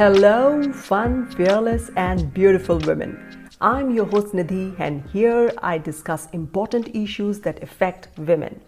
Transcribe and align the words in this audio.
Hello, 0.00 0.62
fun, 0.72 1.26
fearless, 1.26 1.90
and 1.94 2.32
beautiful 2.32 2.78
women. 2.78 3.50
I'm 3.60 3.90
your 3.90 4.06
host 4.06 4.32
Nidhi, 4.32 4.74
and 4.80 5.04
here 5.10 5.52
I 5.62 5.76
discuss 5.76 6.26
important 6.30 6.88
issues 6.96 7.40
that 7.40 7.62
affect 7.62 8.08
women, 8.16 8.62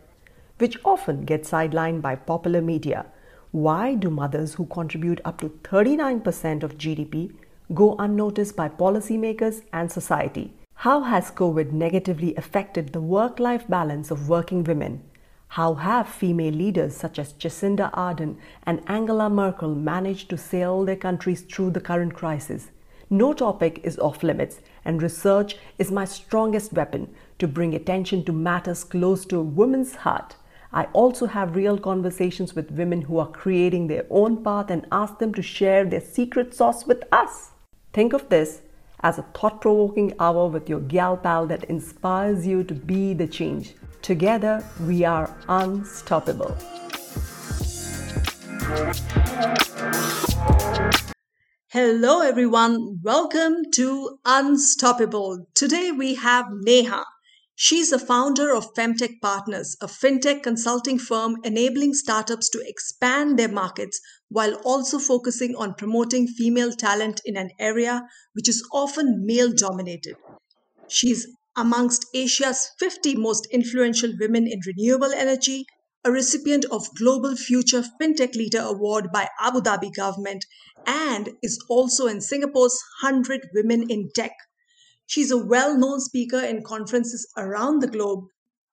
which 0.58 0.76
often 0.84 1.24
get 1.24 1.44
sidelined 1.44 2.02
by 2.02 2.16
popular 2.16 2.60
media. 2.60 3.06
Why 3.50 3.94
do 3.94 4.10
mothers 4.10 4.52
who 4.52 4.66
contribute 4.66 5.22
up 5.24 5.40
to 5.40 5.48
39% 5.48 6.62
of 6.62 6.76
GDP 6.76 7.32
go 7.72 7.96
unnoticed 7.98 8.54
by 8.54 8.68
policymakers 8.68 9.62
and 9.72 9.90
society? 9.90 10.52
How 10.74 11.00
has 11.00 11.30
COVID 11.30 11.72
negatively 11.72 12.36
affected 12.36 12.92
the 12.92 13.00
work 13.00 13.40
life 13.40 13.66
balance 13.68 14.10
of 14.10 14.28
working 14.28 14.64
women? 14.64 15.02
How 15.56 15.74
have 15.74 16.08
female 16.08 16.54
leaders 16.54 16.96
such 16.96 17.18
as 17.18 17.34
Jacinda 17.34 17.92
Ardern 17.92 18.36
and 18.64 18.80
Angela 18.86 19.28
Merkel 19.28 19.74
managed 19.74 20.30
to 20.30 20.38
sail 20.38 20.82
their 20.82 20.96
countries 20.96 21.42
through 21.42 21.72
the 21.72 21.80
current 21.82 22.14
crisis? 22.14 22.70
No 23.10 23.34
topic 23.34 23.78
is 23.84 23.98
off 23.98 24.22
limits, 24.22 24.60
and 24.82 25.02
research 25.02 25.56
is 25.78 25.92
my 25.92 26.06
strongest 26.06 26.72
weapon 26.72 27.14
to 27.38 27.46
bring 27.46 27.74
attention 27.74 28.24
to 28.24 28.32
matters 28.32 28.82
close 28.82 29.26
to 29.26 29.40
a 29.40 29.42
woman's 29.42 29.96
heart. 29.96 30.36
I 30.72 30.84
also 30.94 31.26
have 31.26 31.54
real 31.54 31.76
conversations 31.76 32.54
with 32.54 32.70
women 32.70 33.02
who 33.02 33.18
are 33.18 33.30
creating 33.30 33.88
their 33.88 34.06
own 34.08 34.42
path 34.42 34.70
and 34.70 34.86
ask 34.90 35.18
them 35.18 35.34
to 35.34 35.42
share 35.42 35.84
their 35.84 36.00
secret 36.00 36.54
sauce 36.54 36.86
with 36.86 37.04
us. 37.12 37.50
Think 37.92 38.14
of 38.14 38.30
this 38.30 38.62
as 39.00 39.18
a 39.18 39.26
thought 39.34 39.60
provoking 39.60 40.14
hour 40.18 40.46
with 40.46 40.70
your 40.70 40.80
gal 40.80 41.18
pal 41.18 41.46
that 41.48 41.64
inspires 41.64 42.46
you 42.46 42.64
to 42.64 42.72
be 42.72 43.12
the 43.12 43.26
change. 43.26 43.74
Together, 44.02 44.64
we 44.80 45.04
are 45.04 45.32
unstoppable. 45.48 46.56
Hello, 51.68 52.20
everyone. 52.20 52.98
Welcome 53.04 53.70
to 53.74 54.18
Unstoppable. 54.24 55.46
Today 55.54 55.92
we 55.92 56.16
have 56.16 56.46
Neha. 56.50 57.04
She's 57.54 57.90
the 57.90 57.98
founder 58.00 58.52
of 58.52 58.74
Femtech 58.74 59.20
Partners, 59.22 59.76
a 59.80 59.86
fintech 59.86 60.42
consulting 60.42 60.98
firm 60.98 61.36
enabling 61.44 61.94
startups 61.94 62.50
to 62.50 62.62
expand 62.66 63.38
their 63.38 63.48
markets 63.48 64.00
while 64.28 64.54
also 64.64 64.98
focusing 64.98 65.54
on 65.54 65.74
promoting 65.74 66.26
female 66.26 66.72
talent 66.72 67.20
in 67.24 67.36
an 67.36 67.50
area 67.60 68.02
which 68.32 68.48
is 68.48 68.68
often 68.72 69.24
male 69.24 69.52
dominated. 69.52 70.16
She's 70.88 71.28
amongst 71.56 72.06
Asia's 72.14 72.70
50 72.78 73.16
most 73.16 73.46
influential 73.52 74.12
women 74.18 74.46
in 74.46 74.60
renewable 74.66 75.12
energy, 75.12 75.66
a 76.04 76.10
recipient 76.10 76.64
of 76.66 76.88
Global 76.96 77.36
Future 77.36 77.84
FinTech 78.00 78.34
Leader 78.34 78.60
Award 78.60 79.12
by 79.12 79.28
Abu 79.40 79.60
Dhabi 79.60 79.94
government, 79.94 80.44
and 80.86 81.30
is 81.42 81.62
also 81.68 82.06
in 82.06 82.20
Singapore's 82.20 82.80
100 83.02 83.48
Women 83.54 83.88
in 83.88 84.10
Tech. 84.14 84.32
She's 85.06 85.30
a 85.30 85.44
well-known 85.44 86.00
speaker 86.00 86.40
in 86.40 86.64
conferences 86.64 87.28
around 87.36 87.80
the 87.80 87.88
globe, 87.88 88.24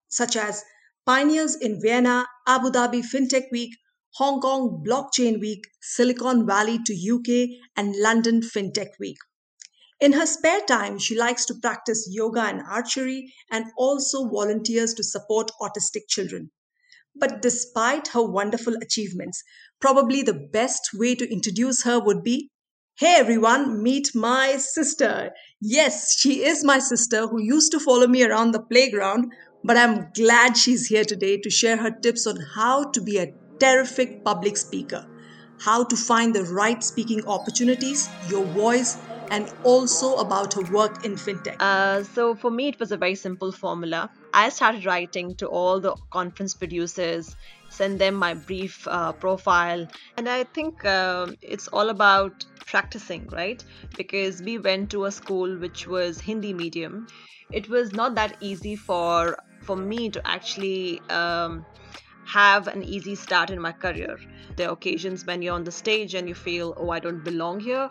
such 0.07 0.35
as 0.35 0.63
Pioneers 1.05 1.55
in 1.55 1.81
Vienna, 1.81 2.27
Abu 2.47 2.71
Dhabi 2.71 3.03
FinTech 3.03 3.51
Week, 3.51 3.71
Hong 4.15 4.39
Kong 4.41 4.83
Blockchain 4.87 5.39
Week, 5.39 5.63
Silicon 5.81 6.47
Valley 6.47 6.79
to 6.85 6.93
UK, 6.93 7.59
and 7.75 7.95
London 7.95 8.41
FinTech 8.41 8.91
Week. 8.99 9.17
In 9.99 10.13
her 10.13 10.25
spare 10.25 10.61
time, 10.61 10.97
she 10.97 11.17
likes 11.17 11.45
to 11.45 11.55
practice 11.55 12.07
yoga 12.09 12.43
and 12.43 12.61
archery 12.61 13.33
and 13.51 13.65
also 13.77 14.29
volunteers 14.29 14.93
to 14.93 15.03
support 15.03 15.51
autistic 15.61 16.07
children. 16.07 16.51
But 17.15 17.41
despite 17.41 18.09
her 18.09 18.23
wonderful 18.23 18.75
achievements, 18.81 19.43
probably 19.81 20.21
the 20.21 20.47
best 20.53 20.91
way 20.93 21.15
to 21.15 21.29
introduce 21.29 21.83
her 21.83 21.99
would 21.99 22.23
be 22.23 22.49
Hey 22.95 23.15
everyone, 23.17 23.81
meet 23.81 24.13
my 24.13 24.57
sister. 24.57 25.31
Yes, 25.61 26.19
she 26.19 26.43
is 26.43 26.65
my 26.65 26.79
sister 26.79 27.27
who 27.27 27.41
used 27.41 27.71
to 27.71 27.79
follow 27.79 28.07
me 28.07 28.23
around 28.23 28.51
the 28.51 28.61
playground, 28.61 29.31
but 29.63 29.77
I'm 29.77 30.09
glad 30.13 30.57
she's 30.57 30.87
here 30.87 31.05
today 31.05 31.37
to 31.37 31.49
share 31.49 31.77
her 31.77 31.91
tips 31.91 32.27
on 32.27 32.37
how 32.55 32.91
to 32.91 33.01
be 33.01 33.17
a 33.17 33.33
terrific 33.57 34.25
public 34.25 34.57
speaker, 34.57 35.07
how 35.59 35.85
to 35.85 35.95
find 35.95 36.35
the 36.35 36.43
right 36.43 36.83
speaking 36.83 37.25
opportunities, 37.25 38.09
your 38.29 38.43
voice, 38.45 38.97
and 39.29 39.49
also 39.63 40.15
about 40.15 40.53
her 40.53 40.63
work 40.71 41.03
in 41.03 41.15
fintech. 41.15 41.55
Uh, 41.59 42.03
so 42.03 42.35
for 42.35 42.51
me, 42.51 42.67
it 42.69 42.79
was 42.79 42.91
a 42.91 42.97
very 42.97 43.15
simple 43.15 43.51
formula. 43.51 44.09
I 44.33 44.49
started 44.49 44.85
writing 44.85 45.35
to 45.37 45.47
all 45.47 45.79
the 45.79 45.95
conference 46.11 46.53
producers, 46.55 47.35
send 47.69 47.99
them 47.99 48.15
my 48.15 48.33
brief 48.33 48.87
uh, 48.87 49.13
profile, 49.13 49.87
and 50.17 50.27
I 50.29 50.43
think 50.55 50.85
um 50.85 51.35
it's 51.41 51.67
all 51.67 51.89
about 51.89 52.33
practicing, 52.65 53.27
right? 53.31 53.63
Because 53.97 54.41
we 54.41 54.57
went 54.59 54.91
to 54.91 55.05
a 55.05 55.11
school 55.11 55.57
which 55.59 55.87
was 55.87 56.21
Hindi 56.21 56.53
medium. 56.53 57.07
It 57.51 57.69
was 57.69 57.93
not 57.93 58.15
that 58.15 58.37
easy 58.39 58.75
for 58.75 59.37
for 59.65 59.75
me 59.75 60.09
to 60.11 60.21
actually 60.25 61.03
um, 61.09 61.67
have 62.29 62.67
an 62.67 62.83
easy 62.83 63.15
start 63.15 63.49
in 63.49 63.59
my 63.59 63.71
career. 63.71 64.17
There 64.55 64.69
are 64.69 64.73
occasions 64.73 65.25
when 65.25 65.41
you're 65.41 65.55
on 65.55 65.63
the 65.63 65.71
stage 65.71 66.13
and 66.15 66.27
you 66.27 66.35
feel, 66.35 66.73
oh, 66.77 66.89
I 66.89 66.99
don't 66.99 67.23
belong 67.23 67.59
here. 67.59 67.89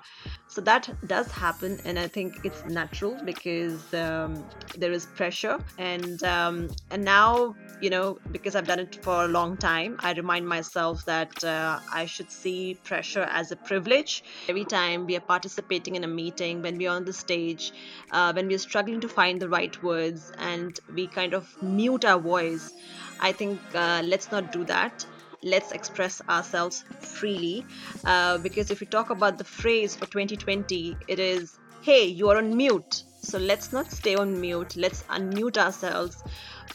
So 0.48 0.60
that 0.62 0.88
does 1.06 1.30
happen, 1.30 1.78
and 1.84 1.98
I 1.98 2.08
think 2.08 2.40
it's 2.44 2.64
natural 2.64 3.18
because 3.24 3.92
um, 3.92 4.44
there 4.76 4.92
is 4.92 5.04
pressure, 5.04 5.58
and 5.76 6.22
um, 6.24 6.70
and 6.90 7.04
now 7.04 7.54
you 7.82 7.90
know 7.90 8.18
because 8.32 8.56
I've 8.56 8.66
done 8.66 8.78
it 8.78 8.98
for 9.02 9.24
a 9.24 9.28
long 9.28 9.58
time, 9.58 9.96
I 10.00 10.12
remind 10.14 10.48
myself 10.48 11.04
that 11.04 11.44
uh, 11.44 11.80
I 11.92 12.06
should 12.06 12.30
see 12.30 12.78
pressure 12.82 13.26
as 13.30 13.52
a 13.52 13.56
privilege. 13.56 14.24
Every 14.48 14.64
time 14.64 15.04
we 15.06 15.16
are 15.16 15.26
participating 15.34 15.96
in 15.96 16.04
a 16.04 16.08
meeting, 16.08 16.62
when 16.62 16.78
we're 16.78 16.90
on 16.90 17.04
the 17.04 17.12
stage, 17.12 17.72
uh, 18.10 18.32
when 18.32 18.48
we're 18.48 18.58
struggling 18.58 19.00
to 19.00 19.08
find 19.08 19.40
the 19.40 19.50
right 19.50 19.80
words, 19.82 20.32
and 20.38 20.80
we 20.94 21.08
kind 21.08 21.34
of 21.34 21.46
mute 21.62 22.06
our 22.06 22.18
voice. 22.18 22.72
I 23.20 23.32
think 23.32 23.60
uh, 23.74 24.02
let's 24.04 24.27
not 24.30 24.52
do 24.52 24.64
that. 24.64 25.04
Let's 25.42 25.72
express 25.72 26.20
ourselves 26.28 26.84
freely. 27.00 27.64
Uh, 28.04 28.38
because 28.38 28.70
if 28.70 28.80
we 28.80 28.86
talk 28.86 29.10
about 29.10 29.38
the 29.38 29.44
phrase 29.44 29.94
for 29.94 30.06
2020, 30.06 30.96
it 31.06 31.18
is, 31.18 31.58
hey, 31.82 32.06
you 32.06 32.28
are 32.30 32.38
on 32.38 32.56
mute. 32.56 33.04
So 33.22 33.38
let's 33.38 33.72
not 33.72 33.90
stay 33.90 34.14
on 34.14 34.40
mute. 34.40 34.76
Let's 34.76 35.02
unmute 35.04 35.56
ourselves, 35.58 36.22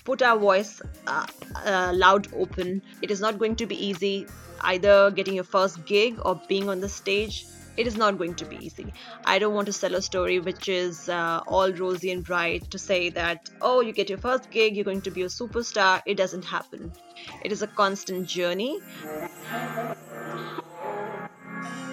put 0.03 0.21
our 0.21 0.37
voice 0.37 0.81
uh, 1.07 1.25
uh, 1.65 1.91
loud 1.93 2.27
open. 2.33 2.81
It 3.01 3.11
is 3.11 3.19
not 3.19 3.37
going 3.37 3.55
to 3.57 3.65
be 3.65 3.85
easy 3.85 4.27
either 4.63 5.11
getting 5.11 5.35
your 5.35 5.43
first 5.43 5.85
gig 5.85 6.19
or 6.23 6.39
being 6.47 6.69
on 6.69 6.79
the 6.79 6.89
stage 6.89 7.45
it 7.77 7.87
is 7.87 7.95
not 7.97 8.17
going 8.17 8.35
to 8.35 8.45
be 8.45 8.65
easy. 8.65 8.93
I 9.25 9.39
don't 9.39 9.53
want 9.53 9.67
to 9.67 9.73
sell 9.73 9.95
a 9.95 10.01
story 10.01 10.39
which 10.39 10.67
is 10.69 11.09
uh, 11.09 11.41
all 11.47 11.71
rosy 11.73 12.11
and 12.11 12.23
bright 12.23 12.69
to 12.71 12.79
say 12.79 13.09
that, 13.11 13.49
oh, 13.61 13.81
you 13.81 13.93
get 13.93 14.09
your 14.09 14.17
first 14.19 14.49
gig, 14.51 14.75
you're 14.75 14.85
going 14.85 15.01
to 15.03 15.11
be 15.11 15.23
a 15.23 15.27
superstar. 15.27 16.01
It 16.05 16.15
doesn't 16.15 16.45
happen. 16.45 16.93
It 17.41 17.51
is 17.51 17.61
a 17.61 17.67
constant 17.67 18.27
journey. 18.27 18.79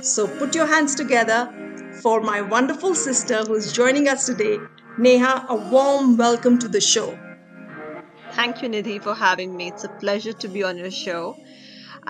So 0.03 0.27
put 0.29 0.55
your 0.55 0.67
hands 0.67 0.95
together 0.95 1.51
for 2.03 2.21
my 2.21 2.41
wonderful 2.43 2.95
sister 2.95 3.45
who's 3.45 3.73
joining 3.73 4.09
us 4.09 4.27
today. 4.27 4.59
Neha, 4.99 5.47
a 5.49 5.57
warm 5.57 6.17
welcome 6.17 6.59
to 6.59 6.69
the 6.69 6.81
show. 6.81 7.19
Thank 8.33 8.63
you, 8.63 8.69
Nidhi, 8.69 9.03
for 9.03 9.15
having 9.15 9.57
me. 9.57 9.69
It's 9.69 9.85
a 9.85 9.89
pleasure 9.89 10.33
to 10.33 10.49
be 10.49 10.63
on 10.63 10.77
your 10.79 10.91
show. 10.91 11.39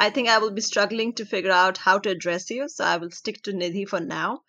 I 0.01 0.09
think 0.09 0.29
I 0.29 0.39
will 0.39 0.51
be 0.51 0.63
struggling 0.63 1.13
to 1.17 1.27
figure 1.27 1.51
out 1.53 1.77
how 1.77 1.99
to 1.99 2.09
address 2.09 2.51
you, 2.51 2.69
so 2.71 2.85
I 2.85 2.97
will 2.97 3.11
stick 3.11 3.43
to 3.43 3.53
Nidhi 3.53 3.87
for 3.87 4.01
now. 4.01 4.41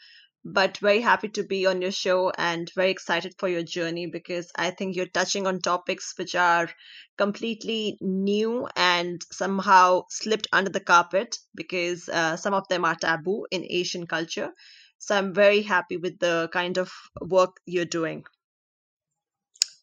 But 0.45 0.77
very 0.77 1.01
happy 1.01 1.27
to 1.29 1.43
be 1.43 1.65
on 1.65 1.81
your 1.81 1.91
show 1.91 2.31
and 2.37 2.71
very 2.73 2.89
excited 2.89 3.35
for 3.37 3.49
your 3.49 3.61
journey 3.61 4.07
because 4.07 4.49
I 4.55 4.71
think 4.71 4.95
you're 4.95 5.07
touching 5.19 5.45
on 5.45 5.59
topics 5.59 6.13
which 6.17 6.35
are 6.35 6.69
completely 7.17 7.97
new 7.99 8.67
and 8.77 9.21
somehow 9.31 10.05
slipped 10.09 10.47
under 10.53 10.71
the 10.71 10.79
carpet 10.79 11.37
because 11.53 12.07
uh, 12.07 12.37
some 12.37 12.53
of 12.53 12.67
them 12.69 12.85
are 12.85 12.95
taboo 12.95 13.45
in 13.51 13.65
Asian 13.69 14.07
culture. 14.07 14.51
So 14.99 15.17
I'm 15.17 15.33
very 15.33 15.63
happy 15.63 15.97
with 15.97 16.17
the 16.19 16.49
kind 16.53 16.77
of 16.77 16.91
work 17.19 17.57
you're 17.65 17.85
doing. 17.99 18.23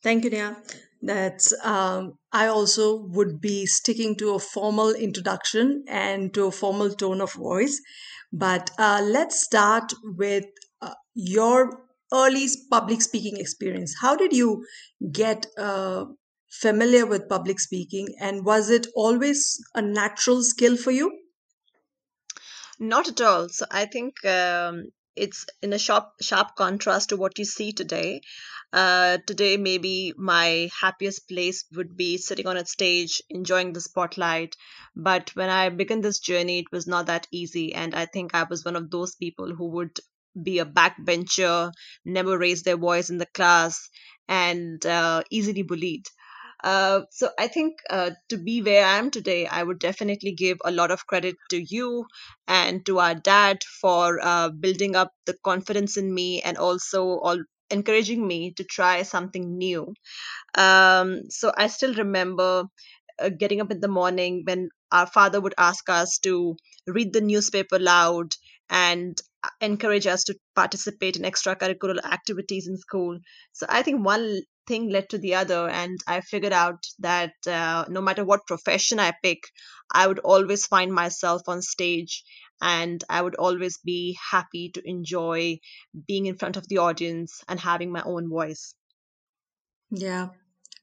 Thank 0.03 0.25
you, 0.25 0.31
Neha. 0.31 0.57
That's 1.03 1.53
um, 1.65 2.19
I 2.33 2.47
also 2.47 2.97
would 2.97 3.41
be 3.41 3.67
sticking 3.67 4.15
to 4.17 4.35
a 4.35 4.39
formal 4.39 4.91
introduction 4.91 5.85
and 5.89 6.33
to 6.35 6.47
a 6.47 6.53
formal 6.53 6.91
tone 6.91 7.21
of 7.21 7.33
voice. 7.33 7.81
But 8.33 8.71
uh, 8.79 9.01
let's 9.05 9.43
start 9.43 9.93
with 10.03 10.45
uh, 10.81 10.95
your 11.15 11.83
early 12.13 12.47
public 12.71 13.03
speaking 13.03 13.39
experience. 13.39 13.95
How 14.01 14.17
did 14.17 14.33
you 14.33 14.65
get 15.13 15.47
uh, 15.57 16.05
familiar 16.51 17.07
with 17.07 17.29
public 17.29 17.61
speaking, 17.61 18.15
and 18.21 18.45
was 18.45 18.71
it 18.71 18.87
always 18.95 19.59
a 19.75 19.83
natural 19.83 20.43
skill 20.43 20.77
for 20.77 20.91
you? 20.91 21.11
Not 22.81 23.07
at 23.09 23.21
all. 23.21 23.49
So 23.51 23.67
I 23.71 23.87
think 23.87 24.25
um, 24.25 24.91
it's 25.19 25.47
in 25.63 25.73
a 25.73 25.79
sharp 25.79 26.13
sharp 26.21 26.55
contrast 26.57 27.09
to 27.11 27.17
what 27.17 27.39
you 27.39 27.45
see 27.45 27.73
today. 27.73 28.21
Uh, 28.73 29.19
today, 29.27 29.57
maybe 29.57 30.13
my 30.17 30.71
happiest 30.81 31.29
place 31.29 31.65
would 31.75 31.97
be 31.97 32.19
sitting 32.19 32.47
on 32.47 32.57
a 32.57 32.67
stage, 32.67 33.23
enjoying 33.31 33.73
the 33.73 33.81
spotlight. 33.81 34.57
But 34.97 35.31
when 35.35 35.49
I 35.49 35.69
began 35.71 36.01
this 36.03 36.19
journey, 36.19 36.61
it 36.61 36.73
was 36.73 36.87
not 36.87 37.07
that 37.07 37.27
easy, 37.31 37.75
and 37.75 37.95
I 37.95 38.07
think 38.07 38.35
I 38.35 38.45
was 38.45 38.65
one 38.65 38.77
of 38.77 38.91
those 38.91 39.15
people 39.17 39.55
who 39.55 39.69
would 39.77 39.99
be 40.43 40.59
a 40.59 40.67
backbencher, 40.67 41.73
never 42.05 42.39
raise 42.39 42.63
their 42.63 42.77
voice 42.77 43.11
in 43.11 43.19
the 43.19 43.27
class, 43.27 43.89
and 44.29 44.85
uh, 44.87 45.23
easily 45.31 45.63
bullied. 45.63 46.07
Uh, 46.65 47.03
so 47.11 47.31
I 47.39 47.47
think 47.49 47.79
uh, 47.91 48.11
to 48.31 48.37
be 48.37 48.63
where 48.63 48.85
I 48.85 48.99
am 48.99 49.11
today, 49.11 49.47
I 49.47 49.63
would 49.63 49.79
definitely 49.79 50.33
give 50.35 50.59
a 50.65 50.71
lot 50.73 50.91
of 50.91 51.07
credit 51.07 51.37
to 51.51 51.65
you 51.69 52.07
and 52.49 52.85
to 52.87 52.99
our 52.99 53.15
dad 53.15 53.63
for 53.81 54.19
uh, 54.23 54.51
building 54.51 54.97
up 54.97 55.13
the 55.27 55.37
confidence 55.45 55.97
in 55.97 56.13
me 56.13 56.43
and 56.43 56.57
also 56.59 57.19
all 57.21 57.39
encouraging 57.71 58.27
me 58.27 58.53
to 58.55 58.65
try 58.65 59.03
something 59.03 59.57
new. 59.57 59.95
Um, 60.57 61.31
so 61.31 61.53
I 61.57 61.69
still 61.69 61.95
remember 61.95 62.65
uh, 63.19 63.29
getting 63.31 63.61
up 63.61 63.71
in 63.71 63.81
the 63.81 63.89
morning 63.89 64.43
when 64.47 64.69
our 64.93 65.07
father 65.07 65.41
would 65.41 65.55
ask 65.59 65.89
us 65.89 66.19
to 66.21 66.57
read 66.87 67.13
the 67.13 67.21
newspaper 67.21 67.79
loud 67.79 68.35
and 68.71 69.21
uh, 69.45 69.49
encourage 69.61 70.07
us 70.07 70.25
to 70.25 70.35
participate 70.55 71.17
in 71.17 71.23
extracurricular 71.23 72.05
activities 72.05 72.69
in 72.69 72.77
school. 72.79 73.19
So 73.53 73.67
I 73.69 73.83
think 73.83 74.05
one 74.05 74.43
thing 74.69 74.91
led 74.91 75.09
to 75.11 75.19
the 75.19 75.35
other, 75.35 75.69
and 75.69 75.99
I 76.07 76.21
figured 76.21 76.53
out 76.53 76.85
that 77.01 77.35
uh, 77.47 77.87
no 77.89 78.01
matter 78.01 78.25
what 78.25 78.47
profession 78.47 79.01
I 79.01 79.13
pick, 79.23 79.43
I 79.91 80.07
would 80.07 80.21
always 80.21 80.67
find 80.67 80.93
myself 80.93 81.43
on 81.49 81.63
stage 81.63 82.23
and 82.61 83.03
I 83.09 83.23
would 83.23 83.37
always 83.37 83.79
be 83.79 84.17
happy 84.31 84.71
to 84.75 84.83
enjoy 84.89 85.59
being 86.07 86.27
in 86.27 86.37
front 86.37 86.57
of 86.57 86.69
the 86.69 86.79
audience 86.79 87.43
and 87.49 87.59
having 87.59 87.91
my 87.91 88.03
own 88.03 88.29
voice. 88.29 88.75
Yeah. 89.91 90.29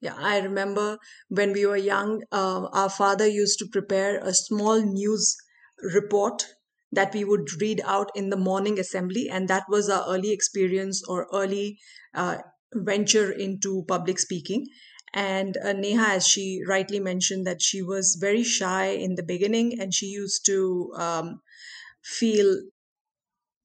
Yeah, 0.02 0.16
I 0.18 0.40
remember 0.40 1.00
when 1.30 1.54
we 1.54 1.66
were 1.66 1.78
young, 1.78 2.24
uh, 2.32 2.68
our 2.74 2.90
father 2.90 3.26
used 3.28 3.58
to 3.60 3.68
prepare 3.72 4.20
a 4.20 4.34
small 4.34 4.82
news 4.82 5.36
report 5.82 6.46
that 6.92 7.14
we 7.14 7.24
would 7.24 7.62
read 7.62 7.82
out 7.86 8.12
in 8.16 8.30
the 8.30 8.38
morning 8.38 8.78
assembly, 8.78 9.28
and 9.30 9.48
that 9.48 9.64
was 9.70 9.90
our 9.90 10.06
early 10.08 10.32
experience 10.32 11.02
or 11.08 11.28
early 11.34 11.80
uh, 12.14 12.40
venture 12.76 13.32
into 13.32 13.84
public 13.88 14.20
speaking. 14.20 14.68
And 15.14 15.58
uh, 15.58 15.74
Neha, 15.74 16.08
as 16.16 16.28
she 16.28 16.62
rightly 16.68 17.00
mentioned, 17.00 17.48
that 17.48 17.62
she 17.62 17.82
was 17.82 18.18
very 18.20 18.44
shy 18.44 18.88
in 18.88 19.16
the 19.16 19.24
beginning, 19.24 19.80
and 19.80 19.94
she 19.94 20.08
used 20.08 20.46
to 20.48 20.92
um, 20.98 21.42
feel 22.04 22.58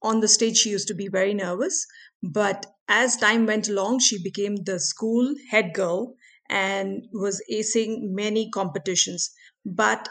on 0.03 0.21
the 0.21 0.29
stage 0.29 0.59
she 0.59 0.71
used 0.71 0.89
to 0.89 0.95
be 0.95 1.09
very 1.09 1.33
nervous 1.35 1.87
but 2.23 2.67
as 2.89 3.17
time 3.17 3.47
went 3.47 3.69
along 3.69 3.99
she 3.99 4.23
became 4.23 4.57
the 4.65 4.79
school 4.79 5.35
head 5.51 5.73
girl 5.75 6.15
and 6.51 7.07
was 7.13 7.43
acing 7.51 8.11
many 8.23 8.51
competitions 8.51 9.31
but 9.65 10.09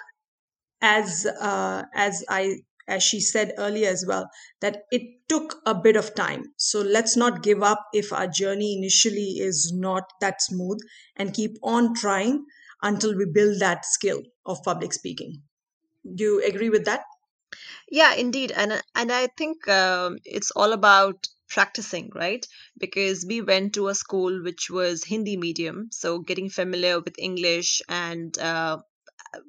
as 0.81 1.25
uh, 1.42 1.84
as 1.96 2.24
i 2.30 2.57
as 2.89 3.03
she 3.03 3.21
said 3.21 3.53
earlier 3.57 3.89
as 3.89 4.06
well 4.06 4.30
that 4.62 4.83
it 4.91 5.03
took 5.30 5.62
a 5.65 5.74
bit 5.75 5.95
of 5.95 6.15
time. 6.15 6.44
So 6.57 6.81
let's 6.81 7.15
not 7.15 7.44
give 7.44 7.63
up 7.63 7.86
if 7.94 8.12
our 8.12 8.27
journey 8.27 8.77
initially 8.77 9.39
is 9.39 9.71
not 9.74 10.03
that 10.21 10.41
smooth 10.41 10.80
and 11.15 11.33
keep 11.33 11.57
on 11.63 11.94
trying 11.94 12.45
until 12.81 13.15
we 13.15 13.25
build 13.25 13.59
that 13.59 13.86
skill 13.86 14.21
of 14.45 14.63
public 14.63 14.94
speaking. 14.94 15.44
Do 16.15 16.24
you 16.24 16.44
agree 16.45 16.69
with 16.69 16.86
that? 16.86 17.03
Yeah, 17.91 18.13
indeed, 18.15 18.51
and 18.51 18.81
and 18.95 19.12
I 19.12 19.27
think 19.27 19.68
um, 19.68 20.18
it's 20.25 20.50
all 20.51 20.74
about 20.74 21.27
practicing, 21.50 22.09
right? 22.15 22.45
Because 22.80 23.25
we 23.27 23.41
went 23.41 23.74
to 23.75 23.89
a 23.89 23.95
school 23.95 24.41
which 24.44 24.69
was 24.71 25.03
Hindi 25.03 25.38
medium, 25.38 25.89
so 25.91 26.19
getting 26.19 26.50
familiar 26.50 27.00
with 27.00 27.19
English 27.19 27.81
and 27.88 28.36
uh, 28.39 28.80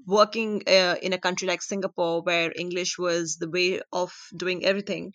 working 0.06 0.62
uh, 0.66 0.96
in 1.02 1.12
a 1.12 1.18
country 1.18 1.48
like 1.48 1.62
Singapore 1.62 2.22
where 2.22 2.52
English 2.56 2.98
was 2.98 3.36
the 3.36 3.50
way 3.50 3.80
of 3.92 4.12
doing 4.36 4.64
everything, 4.64 5.12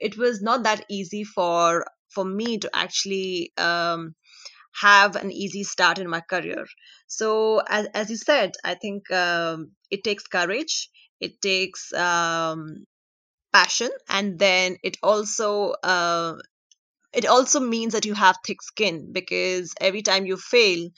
it 0.00 0.16
was 0.16 0.42
not 0.42 0.64
that 0.64 0.84
easy 0.90 1.24
for 1.24 1.86
for 2.10 2.24
me 2.24 2.58
to 2.58 2.70
actually 2.74 3.52
um, 3.58 4.14
have 4.80 5.16
an 5.16 5.30
easy 5.32 5.64
start 5.64 5.98
in 5.98 6.08
my 6.08 6.20
career. 6.20 6.66
So 7.06 7.60
as 7.68 7.86
as 7.94 8.10
you 8.10 8.16
said, 8.16 8.52
I 8.64 8.74
think 8.74 9.10
um, 9.10 9.72
it 9.90 10.04
takes 10.04 10.26
courage. 10.26 10.90
It 11.20 11.40
takes 11.40 11.92
um, 11.94 12.86
passion, 13.52 13.90
and 14.08 14.38
then 14.38 14.76
it 14.82 14.96
also 15.02 15.72
uh, 15.82 16.36
it 17.14 17.26
also 17.26 17.60
means 17.60 17.92
that 17.94 18.04
you 18.04 18.14
have 18.14 18.38
thick 18.44 18.62
skin 18.62 19.12
because 19.12 19.74
every 19.80 20.02
time 20.02 20.26
you 20.26 20.36
fail, 20.36 20.90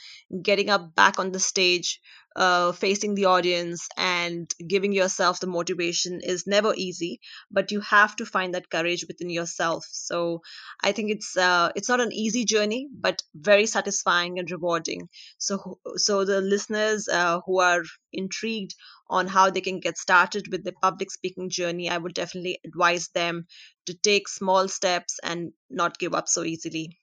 getting 0.43 0.71
up 0.71 0.95
back 0.95 1.19
on 1.21 1.33
the 1.33 1.41
stage, 1.41 2.01
uh, 2.37 2.73
facing 2.73 3.15
the 3.15 3.27
audience, 3.27 3.89
and 3.97 4.53
giving 4.67 4.93
yourself 4.93 5.41
the 5.41 5.47
motivation 5.47 6.21
is 6.23 6.47
never 6.47 6.75
easy. 6.77 7.21
But 7.51 7.71
you 7.73 7.81
have 7.81 8.17
to 8.17 8.27
find 8.27 8.55
that 8.55 8.71
courage 8.71 9.05
within 9.09 9.31
yourself. 9.31 9.85
So 9.91 10.43
I 10.83 10.93
think 10.93 11.11
it's 11.11 11.37
uh, 11.37 11.71
it's 11.75 11.89
not 11.89 12.01
an 12.01 12.13
easy 12.13 12.45
journey, 12.45 12.89
but 12.93 13.23
very 13.35 13.67
satisfying 13.67 14.39
and 14.39 14.51
rewarding. 14.51 15.09
So 15.39 15.81
so 15.97 16.25
the 16.25 16.41
listeners 16.41 17.09
uh, 17.09 17.41
who 17.47 17.61
are 17.61 17.83
intrigued 18.13 18.75
on 19.11 19.27
how 19.27 19.51
they 19.51 19.61
can 19.61 19.81
get 19.81 19.99
started 19.99 20.47
with 20.51 20.65
the 20.65 20.73
public 20.73 21.11
speaking 21.11 21.51
journey, 21.51 21.91
I 21.91 21.99
would 21.99 22.15
definitely 22.15 22.59
advise 22.65 23.09
them 23.09 23.47
to 23.87 23.95
take 23.95 24.29
small 24.29 24.69
steps 24.69 25.19
and 25.23 25.53
not 25.71 25.99
give 25.99 26.15
up 26.15 26.29
so 26.29 26.45
easily. 26.45 26.99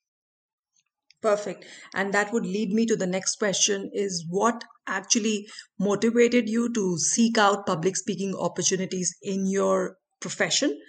Perfect. 1.22 1.66
And 1.94 2.14
that 2.14 2.34
would 2.34 2.46
lead 2.46 2.74
me 2.74 2.86
to 2.88 2.96
the 2.96 3.08
next 3.08 3.36
question 3.38 3.92
is 3.94 4.26
what 4.28 4.64
actually 4.88 5.48
motivated 5.80 6.50
you 6.50 6.74
to 6.74 6.98
seek 6.98 7.38
out 7.38 7.66
public 7.66 7.96
speaking 7.96 8.36
opportunities 8.36 9.16
in 9.22 9.46
your 9.46 9.98
profession? 10.20 10.80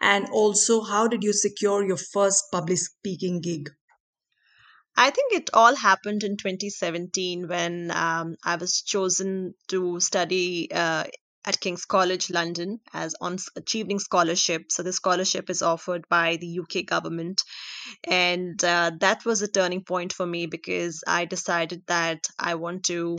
And 0.00 0.28
also, 0.30 0.82
how 0.82 1.08
did 1.08 1.22
you 1.22 1.32
secure 1.32 1.86
your 1.86 1.96
first 1.96 2.44
public 2.50 2.78
speaking 2.78 3.40
gig? 3.40 3.70
I 4.96 5.10
think 5.10 5.32
it 5.32 5.50
all 5.54 5.74
happened 5.74 6.22
in 6.22 6.36
2017 6.36 7.48
when 7.48 7.90
um, 7.90 8.36
I 8.44 8.56
was 8.56 8.82
chosen 8.82 9.54
to 9.68 10.00
study 10.00 10.70
uh, 10.70 11.04
at 11.44 11.60
King's 11.60 11.84
College 11.84 12.30
London 12.30 12.80
as 12.92 13.14
a 13.20 13.60
Chevening 13.60 14.00
scholarship. 14.00 14.70
So 14.70 14.82
the 14.82 14.92
scholarship 14.92 15.50
is 15.50 15.62
offered 15.62 16.08
by 16.08 16.36
the 16.36 16.60
UK 16.60 16.86
government, 16.86 17.42
and 18.08 18.62
uh, 18.64 18.92
that 19.00 19.24
was 19.24 19.42
a 19.42 19.48
turning 19.48 19.82
point 19.82 20.12
for 20.12 20.26
me 20.26 20.46
because 20.46 21.02
I 21.06 21.24
decided 21.24 21.82
that 21.86 22.28
I 22.38 22.54
want 22.54 22.84
to 22.84 23.18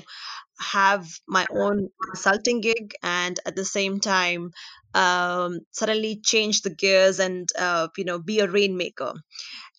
have 0.59 1.07
my 1.27 1.45
own 1.51 1.89
consulting 2.03 2.61
gig 2.61 2.93
and 3.01 3.39
at 3.45 3.55
the 3.55 3.65
same 3.65 3.99
time 3.99 4.51
um, 4.93 5.59
suddenly 5.71 6.21
change 6.23 6.61
the 6.61 6.69
gears 6.69 7.19
and 7.19 7.49
uh, 7.57 7.87
you 7.97 8.05
know 8.05 8.19
be 8.19 8.39
a 8.39 8.47
rainmaker 8.47 9.13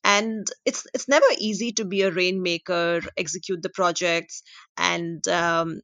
and 0.02 0.46
it's 0.64 0.86
it's 0.92 1.08
never 1.08 1.26
easy 1.38 1.72
to 1.72 1.84
be 1.84 2.02
a 2.02 2.10
rainmaker 2.10 3.00
execute 3.16 3.62
the 3.62 3.70
projects 3.70 4.42
and 4.76 5.26
um, 5.28 5.80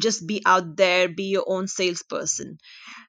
just 0.00 0.26
be 0.26 0.42
out 0.46 0.76
there 0.76 1.08
be 1.08 1.24
your 1.24 1.44
own 1.46 1.68
salesperson. 1.68 2.58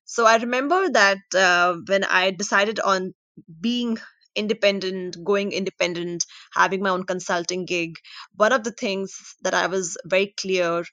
So 0.06 0.26
i 0.26 0.38
remember 0.38 0.90
that 0.90 1.20
uh, 1.36 1.76
when 1.88 2.04
i 2.06 2.32
decided 2.32 2.80
on 2.80 3.14
being 3.62 3.98
independent 4.36 5.18
going 5.24 5.52
independent 5.54 6.26
having 6.54 6.82
my 6.82 6.90
own 6.90 7.04
consulting 7.06 7.66
gig 7.66 7.96
one 8.36 8.52
of 8.52 8.64
the 8.66 8.72
things 8.72 9.14
that 9.44 9.54
i 9.54 9.68
was 9.68 9.98
very 10.06 10.34
clear 10.42 10.84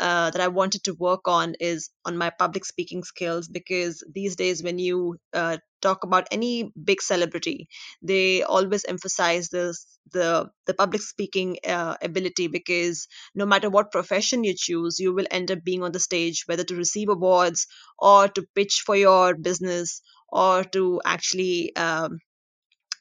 uh, 0.00 0.30
that 0.30 0.40
i 0.40 0.48
wanted 0.48 0.84
to 0.84 0.94
work 0.94 1.26
on 1.26 1.54
is 1.60 1.90
on 2.04 2.16
my 2.16 2.30
public 2.30 2.64
speaking 2.64 3.02
skills 3.02 3.48
because 3.48 4.04
these 4.14 4.36
days 4.36 4.62
when 4.62 4.78
you 4.78 5.16
uh, 5.32 5.56
talk 5.82 6.04
about 6.04 6.26
any 6.30 6.70
big 6.90 7.02
celebrity 7.02 7.68
they 8.02 8.42
always 8.42 8.84
emphasize 8.84 9.48
this 9.48 9.86
the 10.12 10.48
the 10.66 10.74
public 10.74 11.02
speaking 11.02 11.56
uh, 11.66 11.96
ability 12.02 12.46
because 12.48 13.06
no 13.34 13.46
matter 13.46 13.70
what 13.70 13.92
profession 13.92 14.44
you 14.44 14.54
choose 14.56 14.98
you 14.98 15.12
will 15.14 15.26
end 15.30 15.50
up 15.50 15.62
being 15.64 15.82
on 15.82 15.92
the 15.92 16.00
stage 16.08 16.44
whether 16.46 16.64
to 16.64 16.76
receive 16.76 17.08
awards 17.08 17.66
or 17.98 18.28
to 18.28 18.44
pitch 18.54 18.82
for 18.86 18.96
your 18.96 19.34
business 19.36 20.02
or 20.28 20.64
to 20.64 21.00
actually 21.04 21.74
um, 21.76 22.18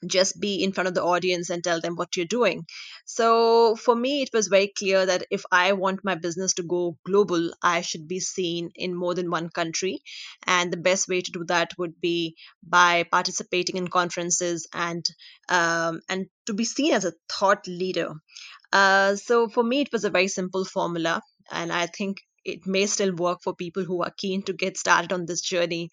just 0.08 0.39
be 0.39 0.63
in 0.63 0.72
front 0.72 0.88
of 0.88 0.93
the 0.93 1.03
audience 1.03 1.50
and 1.50 1.63
tell 1.63 1.81
them 1.81 1.96
what 1.96 2.15
you're 2.15 2.25
doing. 2.25 2.65
So 3.05 3.75
for 3.75 3.96
me, 3.96 4.22
it 4.22 4.29
was 4.34 4.48
very 4.48 4.72
clear 4.77 5.05
that 5.05 5.25
if 5.29 5.43
I 5.51 5.74
want 5.74 6.03
my 6.03 6.15
business 6.15 6.53
to 6.55 6.63
go 6.63 6.98
global, 7.05 7.51
I 7.62 7.81
should 7.81 8.08
be 8.08 8.20
seen 8.20 8.72
in 8.75 8.96
more 8.96 9.13
than 9.13 9.29
one 9.29 9.50
country. 9.50 10.01
And 10.46 10.72
the 10.72 10.77
best 10.77 11.08
way 11.08 11.22
to 11.22 11.31
do 11.31 11.43
that 11.46 11.72
would 11.77 12.00
be 12.01 12.36
by 12.63 13.03
participating 13.03 13.77
in 13.77 13.88
conferences 13.88 14.67
and 14.74 15.05
um, 15.50 16.01
and 16.10 16.27
to 16.46 16.53
be 16.53 16.65
seen 16.65 16.93
as 16.93 17.05
a 17.05 17.13
thought 17.29 17.67
leader. 17.67 18.13
Uh, 18.72 19.15
so 19.15 19.50
for 19.50 19.63
me, 19.63 19.81
it 19.81 19.91
was 19.91 20.05
a 20.05 20.10
very 20.10 20.27
simple 20.27 20.65
formula, 20.65 21.22
and 21.51 21.72
I 21.72 21.88
think 21.88 22.17
it 22.43 22.65
may 22.65 22.86
still 22.88 23.13
work 23.13 23.39
for 23.43 23.53
people 23.55 23.84
who 23.84 24.01
are 24.01 24.13
keen 24.17 24.41
to 24.43 24.53
get 24.53 24.77
started 24.77 25.13
on 25.13 25.25
this 25.25 25.41
journey 25.41 25.91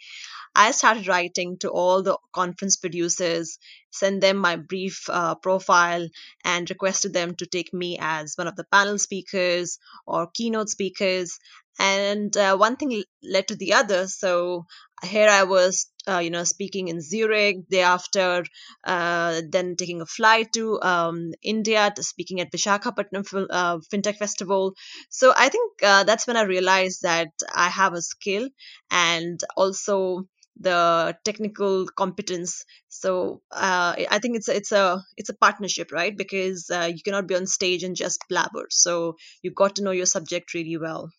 I 0.54 0.72
started 0.72 1.06
writing 1.06 1.58
to 1.58 1.70
all 1.70 2.02
the 2.02 2.18
conference 2.32 2.76
producers, 2.76 3.58
send 3.90 4.22
them 4.22 4.36
my 4.38 4.56
brief 4.56 5.04
uh, 5.08 5.34
profile, 5.36 6.08
and 6.44 6.68
requested 6.68 7.12
them 7.12 7.34
to 7.36 7.46
take 7.46 7.72
me 7.72 7.98
as 8.00 8.34
one 8.36 8.48
of 8.48 8.56
the 8.56 8.64
panel 8.64 8.98
speakers 8.98 9.78
or 10.06 10.28
keynote 10.32 10.68
speakers. 10.68 11.38
And 11.78 12.36
uh, 12.36 12.56
one 12.56 12.76
thing 12.76 13.04
led 13.22 13.48
to 13.48 13.54
the 13.56 13.74
other. 13.74 14.08
So 14.08 14.66
here 15.04 15.28
I 15.28 15.44
was, 15.44 15.86
uh, 16.08 16.18
you 16.18 16.30
know, 16.30 16.42
speaking 16.42 16.88
in 16.88 17.00
Zurich. 17.00 17.68
Thereafter, 17.68 18.44
uh, 18.82 19.42
then 19.48 19.76
taking 19.76 20.00
a 20.00 20.06
flight 20.06 20.52
to 20.54 20.80
um, 20.82 21.30
India, 21.40 21.92
to 21.94 22.02
speaking 22.02 22.40
at 22.40 22.50
Vishakhapatnam 22.50 23.46
uh, 23.50 23.78
FinTech 23.92 24.16
Festival. 24.16 24.74
So 25.08 25.32
I 25.36 25.50
think 25.50 25.72
uh, 25.84 26.02
that's 26.02 26.26
when 26.26 26.36
I 26.36 26.42
realized 26.42 27.02
that 27.02 27.30
I 27.54 27.68
have 27.68 27.92
a 27.92 28.02
skill 28.02 28.48
and 28.90 29.38
also 29.56 30.26
the 30.60 31.16
technical 31.24 31.86
competence. 31.86 32.64
So 32.88 33.42
uh, 33.52 33.94
i 34.10 34.18
think 34.18 34.36
it's 34.36 34.48
a, 34.48 34.56
it's 34.56 34.72
a 34.72 35.02
it's 35.16 35.28
a 35.28 35.34
partnership 35.34 35.92
right? 35.92 36.16
Because 36.16 36.70
uh, 36.70 36.90
you 36.92 37.02
cannot 37.02 37.26
be 37.26 37.36
on 37.36 37.46
stage 37.46 37.82
and 37.82 37.96
just 37.96 38.24
blabber. 38.28 38.66
So 38.70 39.16
you 39.42 39.52
got 39.52 39.76
to 39.76 39.82
know 39.82 39.92
your 39.92 40.06
subject 40.06 40.54
really 40.54 40.76
well. 40.76 41.10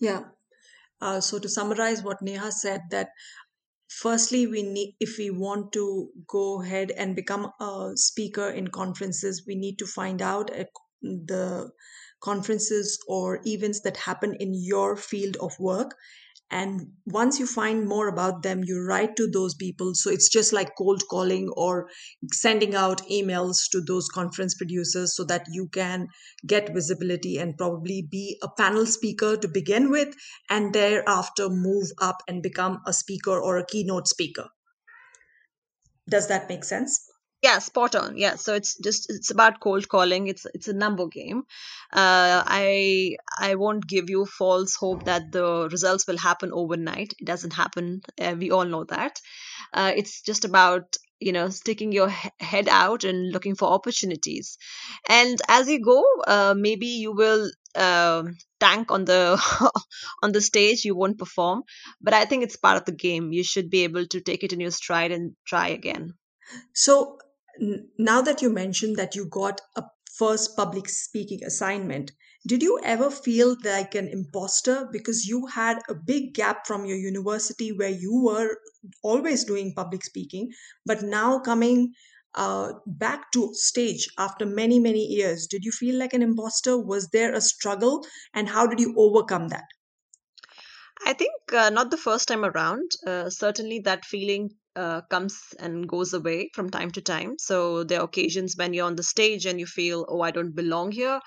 Yeah. 0.00 0.22
Uh, 1.00 1.20
so 1.20 1.38
to 1.38 1.48
summarize 1.48 2.02
what 2.02 2.22
Neha 2.22 2.52
said, 2.52 2.82
that 2.90 3.10
firstly 3.88 4.46
we 4.46 4.62
need 4.62 4.94
if 5.00 5.18
we 5.18 5.30
want 5.30 5.72
to 5.72 6.10
go 6.26 6.62
ahead 6.62 6.90
and 6.90 7.16
become 7.16 7.50
a 7.60 7.92
speaker 7.94 8.48
in 8.48 8.68
conferences, 8.68 9.44
we 9.46 9.54
need 9.54 9.78
to 9.78 9.86
find 9.86 10.22
out 10.22 10.50
the 11.02 11.70
conferences 12.20 12.98
or 13.08 13.40
events 13.46 13.80
that 13.80 13.96
happen 13.96 14.34
in 14.34 14.52
your 14.54 14.96
field 14.96 15.36
of 15.40 15.52
work 15.58 15.96
and 16.50 16.92
once 17.06 17.38
you 17.38 17.46
find 17.46 17.86
more 17.86 18.08
about 18.08 18.42
them 18.42 18.62
you 18.64 18.84
write 18.84 19.16
to 19.16 19.28
those 19.30 19.54
people. 19.54 19.92
So 19.94 20.10
it's 20.10 20.28
just 20.28 20.52
like 20.52 20.74
cold 20.76 21.02
calling 21.08 21.48
or 21.56 21.88
sending 22.32 22.74
out 22.74 23.02
emails 23.08 23.68
to 23.72 23.80
those 23.80 24.08
conference 24.08 24.54
producers 24.54 25.16
so 25.16 25.24
that 25.24 25.46
you 25.50 25.68
can 25.68 26.08
get 26.46 26.74
visibility 26.74 27.38
and 27.38 27.56
probably 27.56 28.06
be 28.10 28.38
a 28.42 28.48
panel 28.48 28.86
speaker 28.86 29.36
to 29.36 29.48
begin 29.48 29.90
with 29.90 30.14
and 30.48 30.72
thereafter 30.74 31.48
move 31.48 31.90
up 32.00 32.18
and 32.28 32.42
become 32.42 32.80
a 32.86 32.92
speaker 32.92 33.38
or 33.38 33.58
a 33.58 33.66
keynote 33.66 34.08
speaker. 34.08 34.48
Does 36.08 36.28
that 36.28 36.48
make 36.48 36.64
sense 36.64 37.09
yeah 37.42 37.58
spot 37.58 37.94
on. 37.94 38.16
Yeah 38.16 38.36
so 38.36 38.54
it's 38.54 38.76
just 38.78 39.10
it's 39.10 39.30
about 39.30 39.60
cold 39.60 39.88
calling. 39.88 40.26
It's 40.28 40.46
it's 40.54 40.68
a 40.68 40.72
number 40.72 41.06
game. 41.06 41.44
Uh, 41.92 42.42
i 42.46 43.16
i 43.38 43.54
won't 43.54 43.86
give 43.86 44.10
you 44.10 44.26
false 44.26 44.74
hope 44.76 45.04
that 45.04 45.32
the 45.32 45.68
results 45.72 46.06
will 46.06 46.18
happen 46.18 46.52
overnight. 46.52 47.14
It 47.18 47.24
doesn't 47.26 47.52
happen. 47.54 48.02
Uh, 48.20 48.34
we 48.38 48.50
all 48.50 48.64
know 48.64 48.84
that. 48.84 49.20
Uh, 49.74 49.92
it's 49.96 50.22
just 50.22 50.44
about 50.44 50.96
you 51.20 51.32
know 51.32 51.48
sticking 51.50 51.92
your 51.92 52.10
he- 52.10 52.30
head 52.40 52.68
out 52.68 53.04
and 53.04 53.32
looking 53.32 53.54
for 53.56 53.68
opportunities. 53.68 54.58
And 55.08 55.40
as 55.48 55.68
you 55.68 55.80
go 55.82 56.04
uh, 56.26 56.54
maybe 56.56 56.88
you 56.88 57.12
will 57.14 57.50
uh, 57.76 58.24
tank 58.60 58.90
on 58.90 59.04
the 59.06 59.22
on 60.22 60.32
the 60.32 60.40
stage. 60.42 60.84
You 60.84 60.96
won't 60.96 61.18
perform. 61.18 61.62
But 62.02 62.14
i 62.14 62.24
think 62.26 62.44
it's 62.44 62.56
part 62.56 62.78
of 62.78 62.84
the 62.86 62.92
game. 63.06 63.32
You 63.32 63.44
should 63.44 63.70
be 63.70 63.84
able 63.84 64.06
to 64.08 64.20
take 64.20 64.44
it 64.44 64.52
in 64.52 64.60
your 64.60 64.72
stride 64.72 65.12
and 65.12 65.34
try 65.46 65.68
again. 65.68 66.14
So 66.74 67.18
now 67.98 68.22
that 68.22 68.42
you 68.42 68.50
mentioned 68.50 68.96
that 68.96 69.14
you 69.14 69.26
got 69.26 69.60
a 69.76 69.84
first 70.16 70.56
public 70.56 70.88
speaking 70.88 71.44
assignment, 71.44 72.12
did 72.46 72.62
you 72.62 72.80
ever 72.82 73.10
feel 73.10 73.56
like 73.64 73.94
an 73.94 74.08
imposter 74.08 74.88
because 74.90 75.26
you 75.26 75.46
had 75.46 75.78
a 75.88 75.94
big 75.94 76.34
gap 76.34 76.66
from 76.66 76.86
your 76.86 76.96
university 76.96 77.70
where 77.70 77.90
you 77.90 78.22
were 78.24 78.56
always 79.02 79.44
doing 79.44 79.74
public 79.74 80.04
speaking, 80.04 80.50
but 80.86 81.02
now 81.02 81.38
coming 81.38 81.92
uh, 82.34 82.72
back 82.86 83.30
to 83.32 83.52
stage 83.54 84.08
after 84.16 84.46
many, 84.46 84.78
many 84.78 85.04
years? 85.04 85.46
Did 85.46 85.64
you 85.64 85.72
feel 85.72 85.96
like 85.96 86.14
an 86.14 86.22
imposter? 86.22 86.78
Was 86.78 87.08
there 87.08 87.34
a 87.34 87.40
struggle? 87.40 88.06
And 88.32 88.48
how 88.48 88.66
did 88.66 88.80
you 88.80 88.94
overcome 88.96 89.48
that? 89.48 89.64
I 91.04 91.14
think 91.14 91.32
uh, 91.52 91.70
not 91.70 91.90
the 91.90 91.96
first 91.96 92.28
time 92.28 92.44
around. 92.44 92.90
Uh, 93.06 93.30
certainly, 93.30 93.80
that 93.80 94.04
feeling 94.04 94.50
uh, 94.76 95.00
comes 95.02 95.40
and 95.58 95.88
goes 95.88 96.12
away 96.14 96.50
from 96.54 96.70
time 96.70 96.90
to 96.92 97.00
time. 97.00 97.36
So 97.38 97.84
there 97.84 98.00
are 98.00 98.04
occasions 98.04 98.54
when 98.56 98.72
you're 98.74 98.86
on 98.86 98.96
the 98.96 99.02
stage 99.02 99.46
and 99.46 99.58
you 99.60 99.66
feel, 99.66 100.06
oh, 100.08 100.20
I 100.20 100.30
don't 100.30 100.54
belong 100.54 100.92
here, 100.92 101.20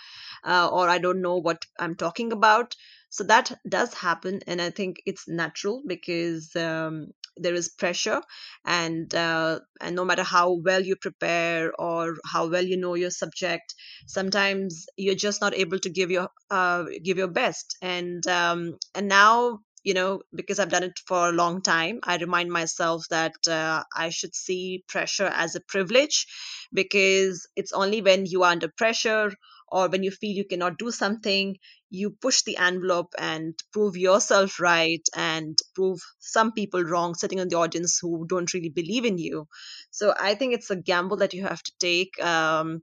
uh, 0.43 0.69
or 0.71 0.89
I 0.89 0.97
don't 0.97 1.21
know 1.21 1.37
what 1.37 1.65
I'm 1.79 1.95
talking 1.95 2.31
about. 2.31 2.75
So 3.09 3.23
that 3.25 3.51
does 3.69 3.93
happen, 3.93 4.39
and 4.47 4.59
I 4.59 4.71
think 4.71 4.97
it's 5.05 5.27
natural 5.27 5.83
because 5.85 6.55
um, 6.55 7.09
there 7.37 7.53
is 7.53 7.69
pressure, 7.69 8.21
and 8.65 9.13
uh, 9.13 9.59
and 9.79 9.95
no 9.95 10.03
matter 10.03 10.23
how 10.23 10.53
well 10.53 10.81
you 10.81 10.95
prepare 10.95 11.71
or 11.79 12.15
how 12.25 12.47
well 12.49 12.63
you 12.65 12.75
know 12.77 12.95
your 12.95 13.11
subject, 13.11 13.75
sometimes 14.07 14.87
you're 14.97 15.13
just 15.13 15.41
not 15.41 15.53
able 15.53 15.77
to 15.77 15.89
give 15.91 16.09
your 16.09 16.29
uh, 16.49 16.85
give 17.03 17.17
your 17.19 17.27
best. 17.27 17.77
And 17.83 18.25
um, 18.25 18.77
and 18.95 19.07
now 19.07 19.59
you 19.83 19.93
know, 19.93 20.21
because 20.33 20.59
I've 20.59 20.69
done 20.69 20.83
it 20.83 20.99
for 21.07 21.29
a 21.29 21.33
long 21.33 21.61
time, 21.61 21.99
I 22.03 22.17
remind 22.17 22.51
myself 22.51 23.05
that 23.09 23.33
uh, 23.47 23.83
I 23.95 24.09
should 24.09 24.35
see 24.35 24.83
pressure 24.87 25.27
as 25.27 25.55
a 25.55 25.61
privilege 25.61 26.25
because 26.73 27.47
it's 27.55 27.73
only 27.73 28.01
when 28.01 28.25
you 28.25 28.43
are 28.43 28.51
under 28.51 28.69
pressure 28.69 29.31
or 29.67 29.89
when 29.89 30.03
you 30.03 30.11
feel 30.11 30.35
you 30.35 30.45
cannot 30.45 30.77
do 30.77 30.91
something, 30.91 31.57
you 31.89 32.11
push 32.11 32.43
the 32.43 32.57
envelope 32.57 33.13
and 33.17 33.55
prove 33.71 33.97
yourself 33.97 34.59
right 34.59 35.01
and 35.15 35.57
prove 35.75 35.99
some 36.19 36.51
people 36.53 36.83
wrong 36.83 37.15
sitting 37.15 37.39
in 37.39 37.47
the 37.49 37.57
audience 37.57 37.99
who 38.01 38.25
don't 38.27 38.53
really 38.53 38.69
believe 38.69 39.05
in 39.05 39.17
you. 39.17 39.47
So 39.91 40.13
I 40.19 40.35
think 40.35 40.53
it's 40.53 40.69
a 40.71 40.75
gamble 40.75 41.17
that 41.17 41.33
you 41.33 41.43
have 41.43 41.61
to 41.61 41.71
take. 41.79 42.23
Um, 42.23 42.81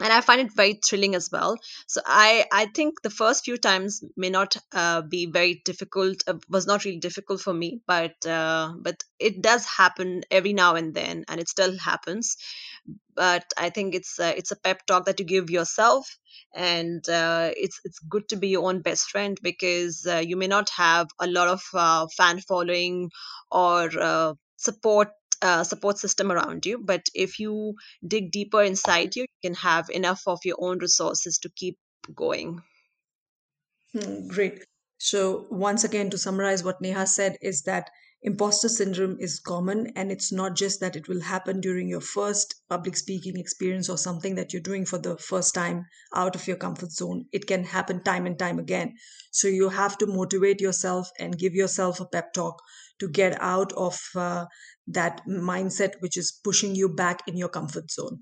and 0.00 0.12
i 0.12 0.20
find 0.20 0.40
it 0.40 0.52
very 0.52 0.74
thrilling 0.84 1.14
as 1.14 1.30
well. 1.30 1.56
So 1.86 2.00
i 2.06 2.46
i 2.52 2.66
think 2.66 3.02
the 3.02 3.10
first 3.10 3.44
few 3.44 3.56
times 3.56 4.02
may 4.16 4.30
not 4.30 4.56
uh, 4.72 5.02
be 5.02 5.26
very 5.26 5.62
difficult 5.64 6.22
uh, 6.26 6.34
was 6.48 6.66
not 6.66 6.84
really 6.84 6.98
difficult 6.98 7.40
for 7.40 7.54
me 7.54 7.80
but 7.86 8.26
uh, 8.26 8.72
but 8.80 9.02
it 9.18 9.42
does 9.42 9.64
happen 9.66 10.22
every 10.30 10.52
now 10.52 10.74
and 10.74 10.94
then 10.94 11.24
and 11.28 11.40
it 11.40 11.48
still 11.48 11.76
happens. 11.78 12.36
But 13.14 13.52
i 13.58 13.68
think 13.70 13.94
it's 13.94 14.18
uh, 14.18 14.32
it's 14.36 14.50
a 14.52 14.56
pep 14.56 14.86
talk 14.86 15.04
that 15.06 15.20
you 15.20 15.26
give 15.26 15.50
yourself 15.50 16.16
and 16.54 17.06
uh, 17.08 17.50
it's 17.56 17.80
it's 17.84 17.98
good 18.14 18.28
to 18.30 18.36
be 18.36 18.48
your 18.48 18.66
own 18.68 18.80
best 18.82 19.10
friend 19.10 19.38
because 19.42 20.06
uh, 20.06 20.22
you 20.30 20.36
may 20.36 20.46
not 20.46 20.70
have 20.70 21.08
a 21.18 21.26
lot 21.26 21.48
of 21.48 21.62
uh, 21.74 22.06
fan 22.16 22.40
following 22.40 23.10
or 23.50 23.90
uh, 24.00 24.32
support 24.56 25.08
uh, 25.42 25.64
support 25.64 25.98
system 25.98 26.30
around 26.32 26.66
you 26.66 26.78
but 26.78 27.06
if 27.14 27.38
you 27.38 27.74
dig 28.06 28.30
deeper 28.32 28.62
inside 28.62 29.16
you 29.16 29.22
you 29.22 29.48
can 29.50 29.54
have 29.54 29.88
enough 29.90 30.22
of 30.26 30.38
your 30.44 30.56
own 30.60 30.78
resources 30.78 31.38
to 31.38 31.50
keep 31.56 31.78
going 32.14 32.62
Hmm, 33.92 34.26
great. 34.26 34.64
So, 34.98 35.46
once 35.48 35.84
again, 35.84 36.10
to 36.10 36.18
summarize 36.18 36.64
what 36.64 36.80
Neha 36.80 37.06
said, 37.06 37.38
is 37.40 37.62
that 37.62 37.88
imposter 38.20 38.68
syndrome 38.68 39.16
is 39.20 39.38
common, 39.38 39.92
and 39.94 40.10
it's 40.10 40.32
not 40.32 40.56
just 40.56 40.80
that 40.80 40.96
it 40.96 41.06
will 41.06 41.20
happen 41.20 41.60
during 41.60 41.88
your 41.88 42.00
first 42.00 42.56
public 42.68 42.96
speaking 42.96 43.38
experience 43.38 43.88
or 43.88 43.96
something 43.96 44.34
that 44.34 44.52
you're 44.52 44.60
doing 44.60 44.84
for 44.84 44.98
the 44.98 45.16
first 45.18 45.54
time 45.54 45.86
out 46.12 46.34
of 46.34 46.48
your 46.48 46.56
comfort 46.56 46.90
zone. 46.90 47.26
It 47.32 47.46
can 47.46 47.62
happen 47.62 48.02
time 48.02 48.26
and 48.26 48.36
time 48.36 48.58
again. 48.58 48.96
So, 49.30 49.46
you 49.46 49.68
have 49.68 49.96
to 49.98 50.06
motivate 50.06 50.60
yourself 50.60 51.08
and 51.20 51.38
give 51.38 51.54
yourself 51.54 52.00
a 52.00 52.06
pep 52.06 52.32
talk 52.32 52.60
to 53.00 53.08
get 53.08 53.40
out 53.40 53.72
of 53.72 53.98
uh, 54.14 54.44
that 54.86 55.22
mindset 55.26 55.94
which 56.00 56.16
is 56.16 56.38
pushing 56.44 56.74
you 56.74 56.88
back 56.88 57.20
in 57.26 57.36
your 57.36 57.48
comfort 57.48 57.90
zone. 57.90 58.20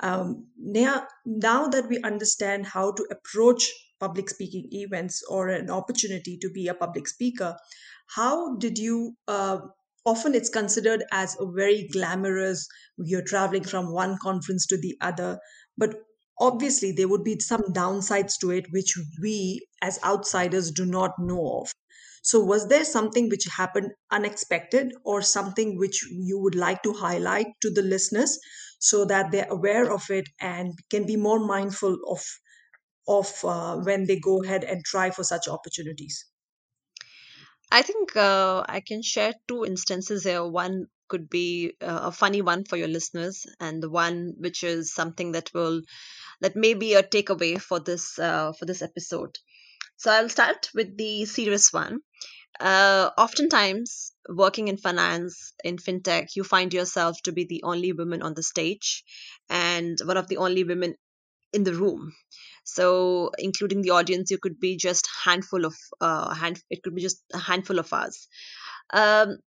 Um, 0.00 0.46
now, 0.58 1.06
now 1.26 1.68
that 1.68 1.88
we 1.88 2.00
understand 2.02 2.66
how 2.66 2.92
to 2.92 3.06
approach 3.10 3.70
public 4.00 4.28
speaking 4.30 4.66
events 4.72 5.22
or 5.28 5.48
an 5.48 5.70
opportunity 5.70 6.38
to 6.40 6.50
be 6.50 6.66
a 6.66 6.74
public 6.74 7.06
speaker, 7.06 7.56
how 8.16 8.56
did 8.56 8.78
you? 8.78 9.14
Uh, 9.28 9.58
often 10.04 10.34
it's 10.34 10.48
considered 10.48 11.04
as 11.12 11.36
a 11.38 11.46
very 11.46 11.88
glamorous. 11.92 12.66
You're 12.98 13.22
traveling 13.22 13.64
from 13.64 13.92
one 13.92 14.18
conference 14.20 14.66
to 14.66 14.76
the 14.76 14.96
other, 15.00 15.38
but 15.78 15.94
obviously 16.48 16.92
there 16.92 17.08
would 17.08 17.24
be 17.24 17.38
some 17.40 17.62
downsides 17.80 18.38
to 18.38 18.50
it 18.50 18.66
which 18.72 18.94
we 19.22 19.66
as 19.80 19.98
outsiders 20.04 20.70
do 20.70 20.84
not 20.84 21.12
know 21.18 21.60
of 21.62 21.72
so, 22.24 22.38
was 22.38 22.68
there 22.68 22.84
something 22.84 23.28
which 23.28 23.46
happened 23.46 23.90
unexpected 24.12 24.94
or 25.04 25.22
something 25.22 25.76
which 25.76 26.04
you 26.08 26.38
would 26.38 26.54
like 26.54 26.80
to 26.84 26.92
highlight 26.92 27.48
to 27.62 27.70
the 27.70 27.82
listeners 27.82 28.38
so 28.78 29.04
that 29.06 29.32
they're 29.32 29.50
aware 29.50 29.90
of 29.92 30.08
it 30.08 30.28
and 30.40 30.72
can 30.88 31.04
be 31.04 31.16
more 31.16 31.40
mindful 31.44 31.98
of 32.06 32.22
of 33.08 33.44
uh, 33.44 33.76
when 33.78 34.06
they 34.06 34.20
go 34.20 34.42
ahead 34.44 34.62
and 34.64 34.84
try 34.84 35.10
for 35.10 35.24
such 35.24 35.48
opportunities? 35.48 36.26
i 37.70 37.82
think 37.82 38.16
uh, 38.16 38.64
i 38.68 38.80
can 38.80 39.02
share 39.02 39.34
two 39.48 39.64
instances 39.64 40.24
here 40.24 40.44
one 40.46 40.86
could 41.08 41.28
be 41.28 41.74
uh, 41.80 42.00
a 42.04 42.12
funny 42.12 42.40
one 42.40 42.64
for 42.64 42.76
your 42.76 42.88
listeners 42.88 43.44
and 43.60 43.82
the 43.82 43.90
one 43.90 44.32
which 44.38 44.62
is 44.62 44.94
something 44.94 45.32
that 45.32 45.50
will 45.52 45.82
that 46.42 46.56
may 46.56 46.74
be 46.74 46.94
a 46.94 47.02
takeaway 47.02 47.58
for 47.60 47.80
this 47.80 48.18
uh, 48.18 48.52
for 48.58 48.66
this 48.66 48.82
episode 48.82 49.38
so 49.96 50.10
I'll 50.10 50.28
start 50.28 50.68
with 50.74 50.96
the 50.96 51.24
serious 51.26 51.72
one. 51.72 52.00
Uh, 52.60 53.10
oftentimes, 53.16 54.12
working 54.28 54.68
in 54.68 54.76
finance, 54.76 55.52
in 55.64 55.76
fintech, 55.76 56.34
you 56.34 56.44
find 56.44 56.74
yourself 56.74 57.22
to 57.22 57.32
be 57.32 57.44
the 57.44 57.62
only 57.62 57.92
woman 57.92 58.20
on 58.22 58.34
the 58.34 58.42
stage 58.42 59.04
and 59.48 59.96
one 60.04 60.16
of 60.16 60.26
the 60.28 60.38
only 60.38 60.64
women 60.64 60.96
in 61.52 61.64
the 61.64 61.74
room. 61.74 62.12
So, 62.64 63.30
including 63.38 63.82
the 63.82 63.90
audience, 63.90 64.30
you 64.30 64.38
could 64.38 64.60
be 64.60 64.76
just 64.76 65.08
handful 65.24 65.64
of 65.64 65.76
uh, 66.00 66.34
hand. 66.34 66.60
It 66.70 66.82
could 66.82 66.94
be 66.94 67.02
just 67.02 67.22
a 67.32 67.38
handful 67.38 67.78
of 67.78 67.92
us. 67.92 68.28
Um, 68.92 69.38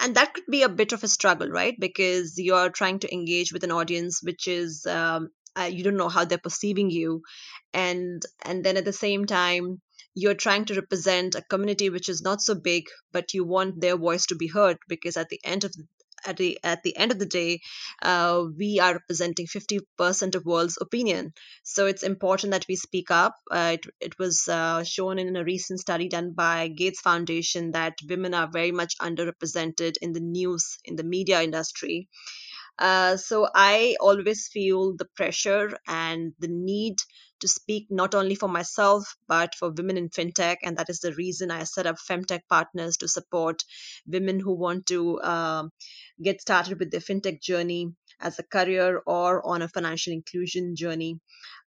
and 0.00 0.16
that 0.16 0.34
could 0.34 0.46
be 0.50 0.62
a 0.62 0.68
bit 0.68 0.92
of 0.92 1.04
a 1.04 1.08
struggle, 1.08 1.48
right? 1.48 1.74
Because 1.78 2.34
you're 2.38 2.70
trying 2.70 3.00
to 3.00 3.12
engage 3.12 3.52
with 3.52 3.64
an 3.64 3.72
audience 3.72 4.20
which 4.22 4.48
is 4.48 4.86
um, 4.86 5.30
uh, 5.58 5.64
you 5.64 5.84
don't 5.84 5.96
know 5.96 6.08
how 6.08 6.24
they're 6.24 6.38
perceiving 6.38 6.90
you, 6.90 7.22
and 7.72 8.22
and 8.44 8.64
then 8.64 8.76
at 8.76 8.84
the 8.84 8.92
same 8.92 9.24
time 9.26 9.80
you're 10.14 10.34
trying 10.34 10.64
to 10.64 10.74
represent 10.74 11.34
a 11.34 11.42
community 11.42 11.90
which 11.90 12.08
is 12.08 12.22
not 12.22 12.40
so 12.40 12.54
big, 12.54 12.84
but 13.12 13.34
you 13.34 13.44
want 13.44 13.80
their 13.80 13.96
voice 13.96 14.26
to 14.26 14.36
be 14.36 14.46
heard 14.46 14.76
because 14.88 15.16
at 15.16 15.28
the 15.28 15.40
end 15.44 15.64
of 15.64 15.72
the 15.72 15.84
at 16.26 16.36
the 16.36 16.58
at 16.64 16.82
the 16.82 16.96
end 16.96 17.12
of 17.12 17.18
the 17.18 17.26
day, 17.26 17.60
uh, 18.02 18.44
we 18.56 18.78
are 18.80 18.94
representing 18.94 19.46
50% 19.46 20.34
of 20.34 20.44
world's 20.44 20.78
opinion. 20.80 21.32
So 21.64 21.86
it's 21.86 22.02
important 22.02 22.52
that 22.52 22.64
we 22.68 22.76
speak 22.76 23.10
up. 23.10 23.34
Uh, 23.50 23.76
it, 23.78 23.86
it 24.00 24.18
was 24.18 24.48
uh, 24.48 24.84
shown 24.84 25.18
in 25.18 25.36
a 25.36 25.44
recent 25.44 25.80
study 25.80 26.08
done 26.08 26.32
by 26.32 26.68
Gates 26.68 27.00
Foundation 27.00 27.72
that 27.72 27.94
women 28.08 28.32
are 28.34 28.48
very 28.50 28.72
much 28.72 28.96
underrepresented 28.98 29.96
in 30.00 30.12
the 30.12 30.20
news 30.20 30.78
in 30.84 30.96
the 30.96 31.04
media 31.04 31.42
industry. 31.42 32.08
Uh, 32.78 33.16
so 33.16 33.48
I 33.54 33.96
always 34.00 34.48
feel 34.48 34.96
the 34.96 35.06
pressure 35.16 35.78
and 35.86 36.32
the 36.40 36.48
need 36.48 36.96
to 37.40 37.48
speak 37.48 37.86
not 37.90 38.14
only 38.14 38.34
for 38.34 38.48
myself 38.48 39.16
but 39.28 39.54
for 39.54 39.70
women 39.70 39.96
in 39.96 40.08
fintech, 40.08 40.56
and 40.62 40.76
that 40.76 40.88
is 40.88 41.00
the 41.00 41.12
reason 41.14 41.50
I 41.50 41.64
set 41.64 41.86
up 41.86 41.96
Femtech 41.98 42.40
Partners 42.48 42.96
to 42.98 43.08
support 43.08 43.62
women 44.06 44.40
who 44.40 44.54
want 44.54 44.86
to 44.86 45.20
uh, 45.20 45.64
get 46.22 46.40
started 46.40 46.78
with 46.78 46.90
their 46.90 47.00
fintech 47.00 47.40
journey 47.40 47.92
as 48.24 48.38
a 48.38 48.42
career 48.44 49.02
or 49.06 49.46
on 49.46 49.62
a 49.62 49.68
financial 49.68 50.12
inclusion 50.12 50.74
journey. 50.76 51.20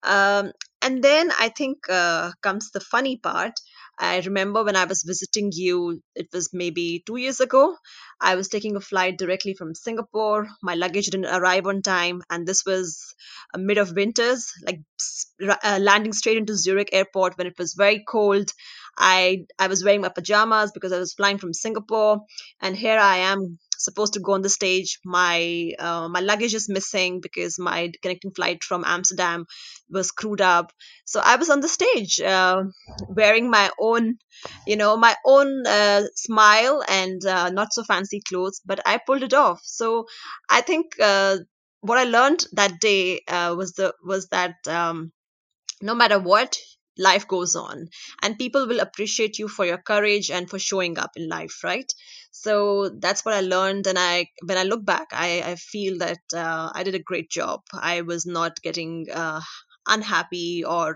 Um, 0.03 0.51
and 0.81 1.03
then 1.03 1.31
I 1.39 1.49
think 1.49 1.89
uh, 1.89 2.31
comes 2.41 2.71
the 2.71 2.79
funny 2.79 3.17
part. 3.17 3.53
I 3.97 4.19
remember 4.19 4.63
when 4.63 4.75
I 4.75 4.85
was 4.85 5.03
visiting 5.03 5.51
you, 5.53 6.01
it 6.15 6.27
was 6.33 6.49
maybe 6.53 7.01
two 7.05 7.15
years 7.15 7.39
ago. 7.39 7.75
I 8.19 8.35
was 8.35 8.49
taking 8.49 8.75
a 8.75 8.81
flight 8.81 9.17
directly 9.17 9.53
from 9.53 9.73
Singapore. 9.73 10.47
My 10.61 10.75
luggage 10.75 11.05
didn't 11.07 11.33
arrive 11.33 11.65
on 11.65 11.81
time, 11.81 12.21
and 12.29 12.45
this 12.45 12.65
was 12.65 13.15
mid 13.57 13.77
of 13.77 13.95
winters, 13.95 14.51
like 14.65 14.81
uh, 15.63 15.79
landing 15.81 16.13
straight 16.13 16.37
into 16.37 16.55
Zurich 16.55 16.89
airport 16.91 17.37
when 17.37 17.47
it 17.47 17.57
was 17.57 17.73
very 17.73 18.03
cold. 18.07 18.51
I 18.97 19.45
I 19.59 19.67
was 19.67 19.83
wearing 19.83 20.01
my 20.01 20.09
pajamas 20.09 20.71
because 20.73 20.91
I 20.93 20.99
was 20.99 21.13
flying 21.13 21.37
from 21.37 21.53
Singapore, 21.53 22.21
and 22.61 22.75
here 22.75 22.97
I 22.99 23.17
am 23.17 23.59
supposed 23.77 24.13
to 24.13 24.19
go 24.21 24.33
on 24.33 24.41
the 24.41 24.49
stage. 24.49 24.99
My 25.05 25.71
uh, 25.79 26.07
my 26.09 26.21
luggage 26.21 26.53
is 26.53 26.69
missing 26.69 27.21
because 27.21 27.59
my 27.59 27.91
connecting 28.01 28.31
flight 28.31 28.63
from 28.63 28.83
Amsterdam 28.85 29.45
was 29.89 30.07
screwed 30.07 30.41
up. 30.41 30.71
So 31.05 31.19
I 31.23 31.35
was 31.35 31.49
on 31.49 31.59
the 31.61 31.67
stage 31.67 32.19
uh, 32.21 32.63
wearing 33.07 33.49
my 33.49 33.69
own, 33.79 34.17
you 34.65 34.75
know, 34.77 34.97
my 34.97 35.15
own 35.25 35.65
uh, 35.67 36.03
smile 36.15 36.83
and 36.87 37.23
uh, 37.25 37.49
not 37.49 37.73
so 37.73 37.83
fancy 37.83 38.21
clothes, 38.27 38.61
but 38.65 38.79
I 38.85 38.97
pulled 39.05 39.23
it 39.23 39.33
off. 39.33 39.59
So 39.63 40.05
I 40.49 40.61
think 40.61 40.95
uh, 41.01 41.37
what 41.81 41.97
I 41.97 42.03
learned 42.05 42.45
that 42.53 42.79
day 42.79 43.21
uh, 43.27 43.55
was 43.57 43.73
the 43.73 43.93
was 44.03 44.27
that 44.29 44.55
um, 44.67 45.11
no 45.81 45.95
matter 45.95 46.19
what 46.19 46.57
life 46.97 47.27
goes 47.27 47.55
on. 47.55 47.87
And 48.21 48.37
people 48.37 48.67
will 48.67 48.79
appreciate 48.79 49.39
you 49.39 49.47
for 49.47 49.65
your 49.65 49.77
courage 49.77 50.31
and 50.31 50.49
for 50.49 50.59
showing 50.59 50.97
up 50.97 51.11
in 51.15 51.27
life 51.29 51.63
right? 51.63 51.91
So 52.31 52.89
that's 52.89 53.23
what 53.25 53.33
i 53.35 53.41
learned. 53.41 53.87
And 53.87 53.97
i 53.99 54.27
when 54.45 54.57
i 54.57 54.63
look 54.63 54.85
back 54.85 55.07
i, 55.13 55.41
I 55.45 55.55
feel 55.55 55.97
that 55.99 56.19
uh, 56.33 56.71
i 56.73 56.83
did 56.83 56.95
a 56.95 56.99
great 57.11 57.29
job. 57.29 57.61
I 57.73 58.01
was 58.01 58.25
not 58.25 58.61
getting 58.61 59.07
uh, 59.13 59.41
unhappy 59.87 60.63
or 60.65 60.95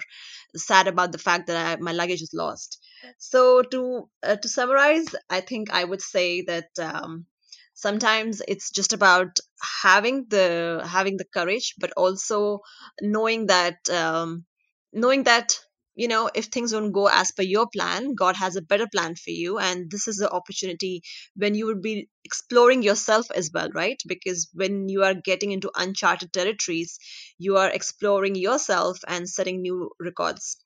sad 0.56 0.88
about 0.88 1.12
the 1.12 1.18
fact 1.18 1.48
that 1.48 1.58
I, 1.79 1.82
my 1.82 1.91
luggage 1.91 2.22
is 2.22 2.34
lost. 2.34 2.79
So 3.18 3.62
to 3.63 4.09
uh, 4.24 4.35
to 4.38 4.50
summarize 4.50 5.07
i 5.29 5.40
think 5.42 5.72
i 5.72 5.83
would 5.83 6.01
say 6.01 6.42
that 6.44 6.70
um, 6.81 7.25
sometimes 7.74 8.42
it's 8.48 8.70
just 8.72 8.92
about 8.94 9.40
having 9.83 10.25
the 10.29 10.81
having 10.85 11.16
the 11.18 11.25
courage 11.38 11.75
but 11.79 11.92
also 11.96 12.59
knowing 13.01 13.48
that 13.48 13.77
um, 13.90 14.46
knowing 14.92 15.24
that 15.24 15.59
you 16.01 16.07
know 16.07 16.29
if 16.42 16.46
things 16.46 16.72
don't 16.72 16.92
go 16.92 17.07
as 17.22 17.31
per 17.31 17.44
your 17.44 17.68
plan 17.75 18.14
god 18.22 18.35
has 18.42 18.55
a 18.55 18.62
better 18.74 18.88
plan 18.96 19.16
for 19.16 19.31
you 19.31 19.57
and 19.59 19.90
this 19.92 20.07
is 20.07 20.18
the 20.18 20.29
opportunity 20.40 21.01
when 21.35 21.55
you 21.55 21.66
would 21.68 21.81
be 21.81 22.09
exploring 22.24 22.83
yourself 22.83 23.29
as 23.31 23.51
well 23.53 23.70
right 23.75 24.01
because 24.07 24.48
when 24.53 24.88
you 24.90 25.03
are 25.03 25.14
getting 25.31 25.51
into 25.51 25.72
uncharted 25.75 26.31
territories 26.33 26.98
you 27.38 27.57
are 27.57 27.70
exploring 27.70 28.35
yourself 28.35 28.98
and 29.07 29.29
setting 29.29 29.62
new 29.62 29.92
records 30.00 30.57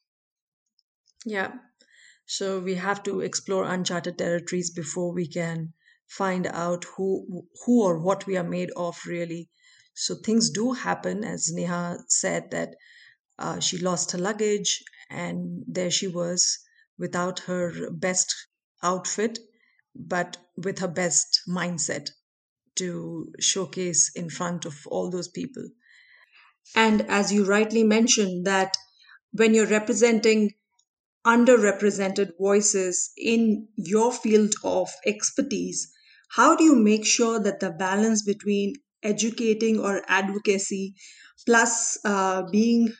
Yeah. 1.26 1.60
So 2.26 2.60
we 2.62 2.76
have 2.76 3.04
to 3.04 3.22
explore 3.22 3.65
uncharted 3.65 4.17
territories 4.17 4.72
before 4.72 5.13
we 5.13 5.28
can 5.28 5.74
find 6.08 6.48
out 6.48 6.86
who 6.98 7.48
who 7.65 7.84
or 7.84 8.00
what 8.00 8.26
we 8.28 8.38
are 8.38 8.43
made 8.58 8.72
of 8.78 9.00
really. 9.06 9.50
So 9.96 10.15
things 10.15 10.50
do 10.52 10.74
happen, 10.74 11.24
as 11.24 11.52
Neha 11.52 12.00
said 12.08 12.52
that 12.52 12.76
uh, 13.39 13.60
she 13.60 13.78
lost 13.80 14.12
her 14.12 14.19
luggage 14.19 14.84
and 15.13 15.63
there 15.67 15.91
she 15.91 16.08
was 16.08 16.60
without 16.97 17.39
her 17.39 17.89
best 17.91 18.34
outfit, 18.82 19.39
but 19.95 20.38
with 20.58 20.80
her 20.80 20.88
best 20.88 21.41
mindset 21.47 22.10
to 22.76 23.32
showcase 23.39 24.12
in 24.15 24.30
front 24.30 24.65
of 24.65 24.76
all 24.88 25.10
those 25.10 25.28
people. 25.28 25.67
And 26.76 27.02
as 27.04 27.32
you 27.32 27.45
rightly 27.45 27.84
mentioned, 27.84 28.45
that 28.47 28.76
when 29.32 29.54
you're 29.54 29.67
representing 29.67 30.52
underrepresented 31.26 32.32
voices 32.38 33.12
in 33.17 33.67
your 33.76 34.12
field 34.12 34.54
of 34.63 34.89
expertise, 35.06 35.91
how 36.30 36.56
do 36.56 36.63
you 36.63 36.76
make 36.76 37.06
sure 37.06 37.39
that 37.39 37.60
the 37.60 37.69
balance 37.71 38.23
between 38.23 38.73
educating 39.04 39.80
or 39.80 40.02
advocacy 40.08 40.95
plus 41.45 41.97
uh, 42.06 42.43
being 42.52 42.93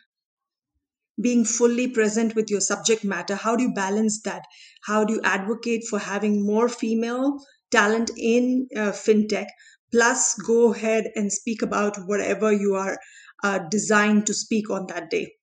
being 1.22 1.46
fully 1.46 1.88
present 1.88 2.36
with 2.36 2.50
your 2.50 2.62
subject 2.62 3.04
matter 3.04 3.36
how 3.36 3.56
do 3.56 3.64
you 3.64 3.74
balance 3.74 4.22
that? 4.22 4.44
How 4.86 5.04
do 5.06 5.14
you 5.14 5.22
advocate 5.24 5.84
for 5.90 6.00
having 6.00 6.46
more 6.46 6.68
female 6.70 7.38
talent 7.72 8.12
in 8.18 8.68
uh, 8.76 8.92
fintech 8.92 9.48
plus 9.92 10.36
go 10.36 10.74
ahead 10.74 11.12
and 11.16 11.32
speak 11.32 11.62
about 11.62 11.98
whatever 12.08 12.52
you 12.52 12.76
are 12.76 12.98
uh, 13.44 13.60
designed 13.70 14.28
to 14.28 14.34
speak 14.34 14.70
on 14.70 14.88
that 14.88 15.10
day? 15.10 15.34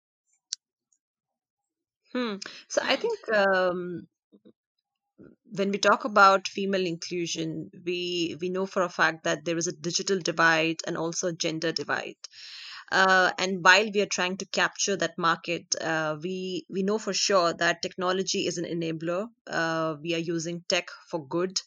Hmm. 2.13 2.37
so 2.67 2.81
i 2.85 2.97
think 2.97 3.19
um, 3.33 4.09
when 5.53 5.71
we 5.71 5.79
talk 5.79 6.05
about 6.05 6.49
female 6.49 6.87
inclusion 6.87 7.71
we 7.85 8.37
we 8.41 8.49
know 8.49 8.67
for 8.67 8.83
a 8.83 8.89
fact 8.89 9.25
that 9.25 9.45
there 9.45 9.57
is 9.57 9.67
a 9.67 9.73
digital 9.73 10.19
divide 10.19 10.81
and 10.87 10.97
also 10.97 11.29
a 11.29 11.33
gender 11.33 11.73
divide 11.73 12.17
uh, 12.91 13.33
and 13.39 13.65
while 13.65 13.91
we 13.93 14.01
are 14.01 14.07
trying 14.07 14.37
to 14.39 14.47
capture 14.47 14.97
that 14.97 15.19
market, 15.19 15.75
uh, 15.81 16.17
we 16.23 16.67
we 16.69 16.83
know 16.83 16.99
for 16.99 17.13
sure 17.13 17.53
that 17.55 17.83
technology 17.83 18.47
is 18.47 18.59
an 18.59 18.65
enabler. 18.65 19.29
Uh, 19.47 19.97
we 20.03 20.15
are 20.15 20.19
using 20.37 20.65
tech 20.69 20.91
for 21.09 21.27
good, 21.27 21.61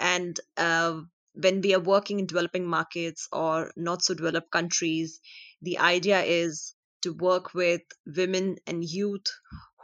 and 0.00 0.38
uh, 0.56 1.00
when 1.34 1.60
we 1.60 1.74
are 1.74 1.80
working 1.80 2.18
in 2.20 2.26
developing 2.26 2.66
markets 2.66 3.28
or 3.32 3.72
not 3.76 4.02
so 4.02 4.14
developed 4.14 4.50
countries, 4.50 5.20
the 5.62 5.78
idea 5.78 6.22
is 6.22 6.74
to 7.02 7.12
work 7.12 7.54
with 7.54 7.82
women 8.06 8.56
and 8.66 8.84
youth 8.84 9.26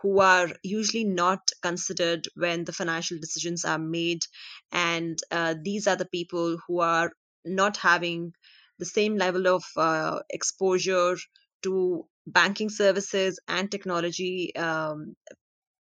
who 0.02 0.20
are 0.20 0.48
usually 0.62 1.04
not 1.04 1.50
considered 1.62 2.26
when 2.34 2.64
the 2.64 2.72
financial 2.72 3.18
decisions 3.18 3.64
are 3.64 3.78
made 3.78 4.24
and 4.72 5.18
uh, 5.30 5.54
these 5.62 5.86
are 5.86 5.96
the 5.96 6.06
people 6.06 6.56
who 6.66 6.80
are 6.80 7.12
not 7.44 7.76
having 7.76 8.32
the 8.80 8.86
same 8.86 9.16
level 9.16 9.46
of 9.48 9.64
uh, 9.76 10.20
exposure 10.30 11.16
to 11.62 12.06
banking 12.26 12.70
services 12.70 13.38
and 13.48 13.70
technology 13.70 14.54
um, 14.56 15.14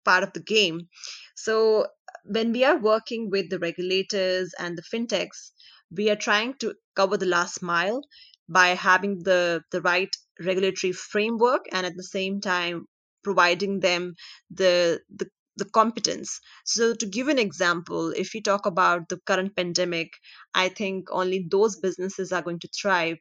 part 0.05 0.23
of 0.23 0.33
the 0.33 0.41
game. 0.43 0.89
So 1.37 1.87
when 2.25 2.53
we 2.53 2.65
are 2.65 2.79
working 2.79 3.31
with 3.31 3.51
the 3.51 3.59
regulators 3.59 4.53
and 4.59 4.77
the 4.77 4.83
fintechs, 4.83 5.53
we 5.91 6.11
are 6.11 6.17
trying 6.17 6.55
to 6.61 6.75
cover 6.97 7.17
the 7.17 7.27
last 7.27 7.63
mile 7.63 8.03
by 8.49 8.69
having 8.69 9.23
the 9.23 9.63
the 9.73 9.81
right 9.83 10.15
regulatory 10.41 10.93
framework 10.93 11.63
and 11.73 11.87
at 11.87 11.97
the 11.97 12.03
same 12.17 12.41
time 12.41 12.87
providing 13.23 13.81
them 13.81 14.15
the 14.51 15.01
the 15.15 15.29
the 15.59 15.65
competence. 15.67 16.41
So, 16.65 16.95
to 16.95 17.07
give 17.07 17.29
an 17.29 17.39
example, 17.39 18.11
if 18.11 18.33
we 18.35 18.41
talk 18.41 18.67
about 18.67 19.09
the 19.09 19.19
current 19.19 19.55
pandemic, 19.57 20.13
I 20.55 20.69
think 20.69 21.09
only 21.11 21.47
those 21.51 21.77
businesses 21.77 22.33
are 22.33 22.43
going 22.43 22.61
to 22.61 22.69
thrive 22.69 23.19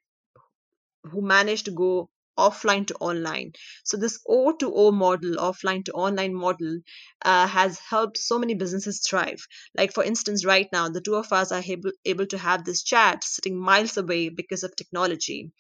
who 1.12 1.22
manage 1.22 1.64
to 1.64 1.72
go 1.72 2.10
offline 2.38 2.86
to 2.88 2.96
online. 2.96 3.52
So 3.84 3.98
this 3.98 4.20
O 4.28 4.52
to 4.58 4.74
O 4.74 4.92
model, 4.92 5.38
offline 5.38 5.84
to 5.86 5.92
online 5.94 6.36
model, 6.36 6.80
uh, 7.26 7.48
has 7.48 7.80
helped 7.80 8.18
so 8.18 8.38
many 8.38 8.54
businesses 8.54 9.02
thrive. 9.08 9.40
Like 9.76 9.92
for 9.94 10.04
instance, 10.04 10.46
right 10.46 10.68
now 10.72 10.90
the 10.90 11.02
two 11.02 11.16
of 11.16 11.34
us 11.34 11.52
are 11.52 11.64
able 11.66 11.92
able 12.06 12.28
to 12.28 12.38
have 12.38 12.64
this 12.64 12.84
chat 12.84 13.24
sitting 13.24 13.58
miles 13.60 13.98
away 13.98 14.30
because 14.30 14.64
of 14.64 14.76
technology, 14.76 15.52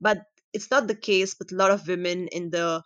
but 0.00 0.18
it's 0.52 0.70
not 0.70 0.88
the 0.88 0.94
case 0.94 1.34
with 1.38 1.52
a 1.52 1.56
lot 1.56 1.70
of 1.70 1.88
women 1.88 2.28
in 2.28 2.50
the 2.50 2.82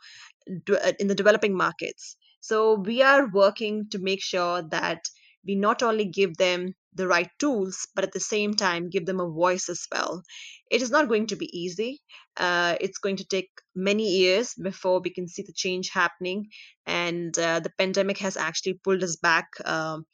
in 0.98 1.08
the 1.08 1.14
developing 1.14 1.56
markets. 1.56 2.16
So 2.40 2.74
we 2.74 3.02
are 3.02 3.28
working 3.30 3.88
to 3.90 3.98
make 3.98 4.22
sure 4.22 4.62
that 4.70 5.04
we 5.46 5.54
not 5.54 5.82
only 5.82 6.04
give 6.04 6.36
them 6.36 6.74
the 6.94 7.06
right 7.06 7.30
tools, 7.38 7.86
but 7.94 8.04
at 8.04 8.12
the 8.12 8.20
same 8.20 8.54
time 8.54 8.90
give 8.90 9.06
them 9.06 9.20
a 9.20 9.30
voice 9.30 9.68
as 9.68 9.86
well. 9.92 10.22
It 10.70 10.82
is 10.82 10.90
not 10.90 11.08
going 11.08 11.26
to 11.28 11.36
be 11.36 11.48
easy. 11.56 12.00
Uh, 12.36 12.76
it's 12.80 12.98
going 12.98 13.16
to 13.16 13.24
take 13.24 13.50
many 13.74 14.08
years 14.08 14.54
before 14.54 15.00
we 15.00 15.10
can 15.10 15.28
see 15.28 15.42
the 15.42 15.52
change 15.52 15.90
happening. 15.90 16.46
And 16.86 17.38
uh, 17.38 17.60
the 17.60 17.72
pandemic 17.78 18.18
has 18.18 18.36
actually 18.36 18.74
pulled 18.74 19.02
us 19.02 19.16
back 19.16 19.46
um, 19.64 20.04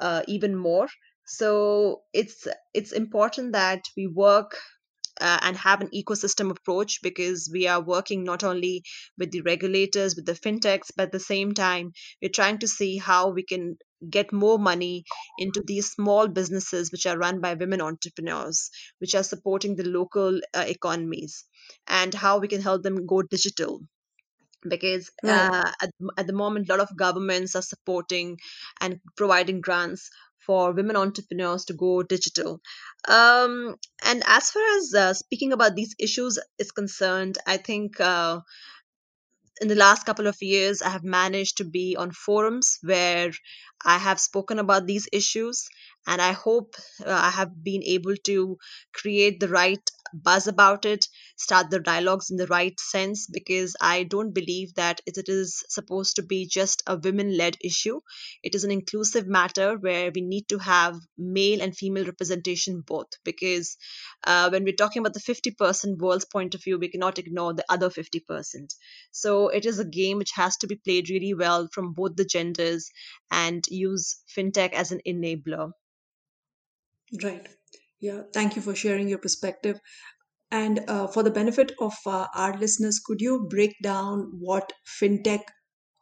uh, 0.00 0.22
even 0.28 0.56
more. 0.56 0.88
So 1.26 2.02
it's 2.12 2.46
it's 2.74 2.92
important 2.92 3.52
that 3.52 3.82
we 3.96 4.06
work 4.06 4.56
uh, 5.20 5.38
and 5.42 5.56
have 5.56 5.80
an 5.80 5.88
ecosystem 5.88 6.50
approach 6.50 7.00
because 7.02 7.50
we 7.52 7.66
are 7.66 7.82
working 7.82 8.24
not 8.24 8.42
only 8.44 8.82
with 9.18 9.30
the 9.30 9.42
regulators, 9.42 10.16
with 10.16 10.26
the 10.26 10.32
fintechs, 10.32 10.90
but 10.96 11.04
at 11.04 11.12
the 11.12 11.20
same 11.20 11.52
time, 11.52 11.92
we're 12.20 12.28
trying 12.28 12.58
to 12.58 12.68
see 12.68 12.96
how 12.96 13.30
we 13.30 13.42
can 13.44 13.76
get 14.10 14.32
more 14.32 14.58
money 14.58 15.04
into 15.38 15.62
these 15.64 15.90
small 15.90 16.26
businesses 16.28 16.90
which 16.90 17.06
are 17.06 17.18
run 17.18 17.40
by 17.40 17.54
women 17.54 17.80
entrepreneurs, 17.80 18.70
which 18.98 19.14
are 19.14 19.22
supporting 19.22 19.76
the 19.76 19.88
local 19.88 20.40
uh, 20.54 20.64
economies, 20.66 21.44
and 21.86 22.14
how 22.14 22.38
we 22.38 22.48
can 22.48 22.62
help 22.62 22.82
them 22.82 23.06
go 23.06 23.22
digital. 23.22 23.80
Because 24.68 25.10
uh, 25.26 25.72
at, 25.82 25.90
at 26.16 26.26
the 26.28 26.32
moment 26.32 26.68
a 26.68 26.72
lot 26.72 26.80
of 26.80 26.96
governments 26.96 27.56
are 27.56 27.62
supporting 27.62 28.38
and 28.80 29.00
providing 29.16 29.60
grants 29.60 30.08
for 30.46 30.72
women 30.72 30.96
entrepreneurs 30.96 31.64
to 31.66 31.74
go 31.74 32.02
digital. 32.02 32.60
Um, 33.08 33.76
and 34.04 34.22
as 34.26 34.50
far 34.50 34.62
as 34.78 34.94
uh, 34.94 35.14
speaking 35.14 35.52
about 35.52 35.74
these 35.74 35.94
issues 35.98 36.38
is 36.58 36.70
concerned 36.70 37.36
i 37.46 37.56
think 37.56 37.98
uh, 38.00 38.38
in 39.60 39.68
the 39.68 39.74
last 39.76 40.04
couple 40.04 40.26
of 40.26 40.42
years, 40.42 40.82
I 40.82 40.90
have 40.90 41.04
managed 41.04 41.58
to 41.58 41.64
be 41.64 41.96
on 41.96 42.10
forums 42.10 42.78
where 42.82 43.30
I 43.84 43.98
have 43.98 44.18
spoken 44.18 44.58
about 44.58 44.86
these 44.86 45.08
issues, 45.12 45.68
and 46.06 46.20
I 46.20 46.32
hope 46.32 46.74
uh, 47.04 47.10
I 47.10 47.30
have 47.30 47.62
been 47.62 47.82
able 47.84 48.16
to 48.24 48.58
create 48.92 49.40
the 49.40 49.48
right 49.48 49.80
buzz 50.14 50.46
about 50.46 50.84
it, 50.84 51.06
start 51.36 51.70
the 51.70 51.80
dialogues 51.80 52.30
in 52.30 52.36
the 52.36 52.46
right 52.48 52.78
sense, 52.78 53.26
because 53.26 53.74
I 53.80 54.02
don't 54.02 54.32
believe 54.32 54.74
that 54.74 55.00
it 55.06 55.28
is 55.28 55.62
supposed 55.68 56.16
to 56.16 56.22
be 56.22 56.46
just 56.46 56.82
a 56.86 56.96
women 56.96 57.36
led 57.36 57.56
issue. 57.62 58.00
It 58.42 58.54
is 58.54 58.64
an 58.64 58.70
inclusive 58.70 59.26
matter 59.26 59.76
where 59.78 60.10
we 60.14 60.20
need 60.20 60.48
to 60.48 60.58
have 60.58 61.00
male 61.16 61.62
and 61.62 61.76
female 61.76 62.04
representation 62.04 62.82
both, 62.86 63.08
because 63.24 63.76
uh, 64.24 64.50
when 64.50 64.64
we're 64.64 64.74
talking 64.74 65.00
about 65.00 65.14
the 65.14 65.20
50% 65.20 65.98
world's 65.98 66.24
point 66.26 66.54
of 66.54 66.62
view, 66.62 66.78
we 66.78 66.88
cannot 66.88 67.18
ignore 67.18 67.54
the 67.54 67.64
other 67.68 67.88
50%. 67.88 68.74
So 69.12 69.48
it 69.48 69.64
is 69.64 69.78
a 69.78 69.84
game 69.84 70.18
which 70.18 70.32
has 70.34 70.56
to 70.58 70.66
be 70.66 70.76
played 70.76 71.10
really 71.10 71.34
well 71.34 71.68
from 71.72 71.94
both 71.94 72.16
the 72.16 72.24
genders 72.24 72.90
and 73.30 73.64
use 73.68 74.22
fintech 74.36 74.72
as 74.72 74.92
an 74.92 75.00
enabler. 75.06 75.72
Right. 77.20 77.48
Yeah. 78.00 78.22
Thank 78.34 78.54
you 78.56 78.60
for 78.62 78.74
sharing 78.74 79.08
your 79.08 79.18
perspective. 79.18 79.80
And 80.50 80.84
uh, 80.88 81.08
for 81.08 81.22
the 81.22 81.30
benefit 81.30 81.72
of 81.80 81.94
uh, 82.06 82.28
our 82.34 82.58
listeners, 82.58 83.00
could 83.04 83.20
you 83.20 83.46
break 83.50 83.76
down 83.82 84.32
what 84.40 84.72
fintech 85.00 85.44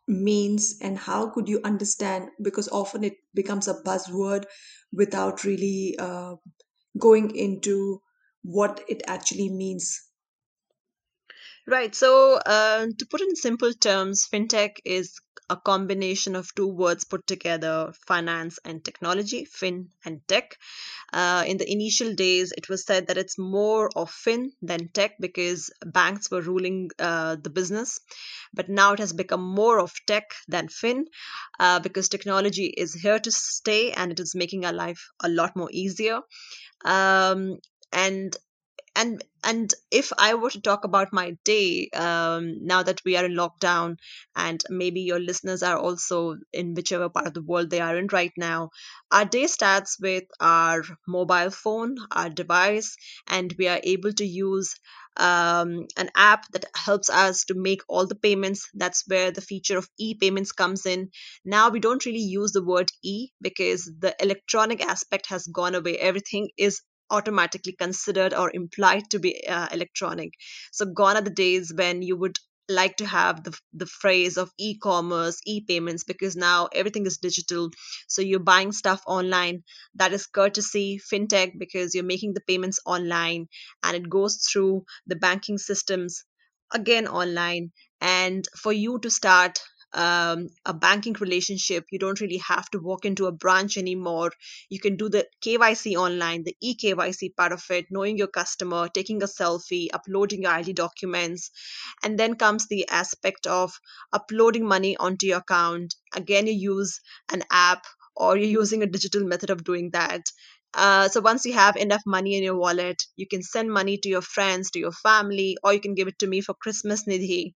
means 0.09 0.79
and 0.83 0.99
how 0.99 1.31
could 1.31 1.49
you 1.49 1.61
understand? 1.65 2.31
Because 2.43 2.69
often 2.69 3.05
it 3.05 3.15
becomes 3.35 3.69
a 3.69 3.75
buzzword 3.83 4.45
without 4.93 5.45
really 5.45 5.97
uh, 5.99 6.37
going 6.99 7.37
into 7.37 8.03
what 8.43 8.83
it 8.89 9.03
actually 9.09 9.51
means. 9.51 10.01
Right. 11.67 11.95
So, 11.95 12.35
uh, 12.35 12.87
to 12.99 13.07
put 13.07 13.21
in 13.23 13.35
simple 13.35 13.73
terms, 13.73 14.27
fintech 14.31 14.77
is 14.85 15.19
a 15.51 15.57
combination 15.57 16.37
of 16.37 16.55
two 16.55 16.69
words 16.69 17.05
put 17.05 17.27
together 17.27 17.93
finance 18.07 18.59
and 18.65 18.85
technology, 18.85 19.45
fin 19.45 19.89
and 20.05 20.21
tech. 20.29 20.57
Uh, 21.13 21.45
in 21.47 21.57
the 21.59 21.71
initial 21.71 22.15
days, 22.15 22.53
it 22.57 22.69
was 22.69 22.85
said 22.85 23.09
that 23.09 23.19
it's 23.19 23.37
more 23.37 23.91
of 23.97 24.11
fin 24.11 24.53
than 24.63 24.89
tech 24.89 25.17
because 25.21 25.71
banks 25.85 26.31
were 26.31 26.41
ruling 26.41 26.91
uh, 27.01 27.37
the 27.43 27.51
business. 27.51 27.99
But 28.55 28.69
now 28.69 28.93
it 28.93 29.01
has 29.01 29.13
become 29.13 29.43
more 29.43 29.81
of 29.81 29.93
tech 30.07 30.33
than 30.47 30.69
fin 30.69 31.07
uh, 31.59 31.81
because 31.81 32.09
technology 32.09 32.67
is 32.67 32.95
here 32.95 33.19
to 33.19 33.33
stay 33.33 33.91
and 33.93 34.13
it 34.13 34.21
is 34.21 34.35
making 34.35 34.65
our 34.65 34.73
life 34.73 35.09
a 35.23 35.29
lot 35.29 35.57
more 35.57 35.69
easier. 35.73 36.21
Um, 36.85 37.59
and 37.93 38.37
and 38.97 39.23
and 39.45 39.73
if 39.91 40.13
i 40.19 40.35
were 40.35 40.51
to 40.51 40.61
talk 40.61 40.85
about 40.85 41.13
my 41.13 41.37
day 41.45 41.89
um, 41.95 42.45
now 42.67 42.83
that 42.83 43.01
we 43.05 43.17
are 43.17 43.25
in 43.25 43.33
lockdown 43.35 43.97
and 44.37 44.63
maybe 44.69 45.01
your 45.01 45.21
listeners 45.21 45.63
are 45.63 45.79
also 45.79 46.37
in 46.53 46.75
whichever 46.75 47.09
part 47.09 47.27
of 47.27 47.35
the 47.35 47.43
world 47.43 47.71
they 47.71 47.81
are 47.81 47.97
in 47.97 48.07
right 48.13 48.33
now 48.37 48.71
our 49.13 49.25
day 49.25 49.47
starts 49.47 49.97
with 50.01 50.25
our 50.41 50.83
mobile 51.07 51.51
phone 51.51 51.97
our 52.11 52.29
device 52.31 52.97
and 53.29 53.55
we 53.59 53.69
are 53.69 53.81
able 53.85 54.13
to 54.13 54.25
use 54.25 54.75
um, 55.17 55.87
an 55.97 56.11
app 56.17 56.47
that 56.53 56.65
helps 56.75 57.11
us 57.11 57.45
to 57.45 57.55
make 57.55 57.83
all 57.89 58.07
the 58.07 58.15
payments. 58.15 58.69
That's 58.75 59.05
where 59.07 59.31
the 59.33 59.41
feature 59.41 59.77
of 59.77 59.89
e-payments 59.99 60.53
comes 60.53 60.87
in. 60.87 61.11
Now 61.45 61.69
we 61.69 61.81
don't 61.81 62.05
really 62.07 62.19
use 62.21 62.53
the 62.53 62.65
word 62.65 62.91
e 63.03 63.29
because 63.43 63.91
the 63.99 64.15
electronic 64.21 64.81
aspect 64.85 65.27
has 65.27 65.47
gone 65.47 65.75
away. 65.75 65.99
Everything 65.99 66.51
is 66.57 66.81
automatically 67.11 67.73
considered 67.73 68.35
or 68.35 68.51
implied 68.55 69.11
to 69.11 69.19
be 69.19 69.47
uh, 69.47 69.69
electronic. 69.73 70.35
So 70.73 70.87
gone 70.87 71.17
are 71.17 71.23
the 71.23 71.31
days 71.31 71.73
when 71.75 72.03
you 72.03 72.17
would 72.17 72.39
like 72.69 72.97
to 72.99 73.07
have 73.07 73.43
the, 73.43 73.59
the 73.73 73.87
phrase 73.87 74.37
of 74.37 74.53
e-commerce 74.59 75.41
e-payments 75.45 76.05
because 76.05 76.37
now 76.37 76.69
everything 76.73 77.05
is 77.07 77.19
digital. 77.19 77.71
So 78.09 78.23
you're 78.23 78.39
buying 78.41 78.73
stuff 78.73 79.03
online. 79.07 79.65
That 79.97 80.13
is 80.13 80.27
courtesy 80.27 81.01
fintech 81.13 81.59
because 81.59 81.95
you're 81.95 82.05
making 82.05 82.35
the 82.35 82.41
payments 82.47 82.81
online 82.87 83.49
and 83.83 83.97
it 83.97 84.09
goes 84.09 84.37
through 84.51 84.85
the 85.07 85.17
banking 85.17 85.59
systems 85.59 86.25
again 86.73 87.09
online. 87.09 87.73
And 88.01 88.47
for 88.57 88.73
you 88.73 88.99
to 89.01 89.11
start 89.11 89.61
um, 89.93 90.49
a 90.65 90.73
banking 90.75 91.15
relationship, 91.15 91.85
you 91.91 91.99
don't 91.99 92.21
really 92.21 92.39
have 92.39 92.71
to 92.71 92.79
walk 92.79 93.05
into 93.05 93.27
a 93.27 93.33
branch 93.33 93.77
anymore. 93.77 94.33
You 94.69 94.79
can 94.81 94.97
do 94.97 95.09
the 95.09 95.27
KYC 95.41 95.97
online, 95.97 96.45
the 96.45 96.57
eKYC 96.63 97.29
part 97.37 97.53
of 97.53 97.65
it, 97.71 97.87
knowing 97.91 98.17
your 98.19 98.29
customer, 98.29 98.89
taking 98.89 99.23
a 99.23 99.27
selfie, 99.27 99.89
uploading 99.93 100.43
your 100.43 100.53
ID 100.53 100.73
documents. 100.75 101.51
And 102.03 102.19
then 102.19 102.37
comes 102.37 102.67
the 102.67 102.89
aspect 102.89 103.47
of 103.47 103.73
uploading 104.13 104.67
money 104.67 104.97
onto 104.97 105.27
your 105.27 105.39
account. 105.39 105.95
Again, 106.15 106.47
you 106.47 106.53
use 106.55 107.01
an 107.33 107.43
app 107.51 107.85
or 108.17 108.37
you're 108.37 108.61
using 108.61 108.83
a 108.83 108.87
digital 108.87 109.25
method 109.27 109.51
of 109.51 109.65
doing 109.65 109.91
that. 109.93 110.23
Uh, 110.75 111.09
so 111.09 111.21
once 111.21 111.45
you 111.47 111.53
have 111.53 111.77
enough 111.77 112.03
money 112.07 112.35
in 112.37 112.43
your 112.45 112.57
wallet, 112.57 113.03
you 113.17 113.27
can 113.27 113.43
send 113.43 113.73
money 113.73 113.97
to 113.99 114.09
your 114.09 114.23
friends, 114.23 114.71
to 114.71 114.79
your 114.79 114.93
family, 114.93 115.57
or 115.65 115.73
you 115.73 115.81
can 115.81 115.95
give 115.95 116.07
it 116.07 116.19
to 116.21 116.27
me 116.29 116.41
for 116.41 116.55
Christmas, 116.55 117.05
Nidhi. 117.07 117.55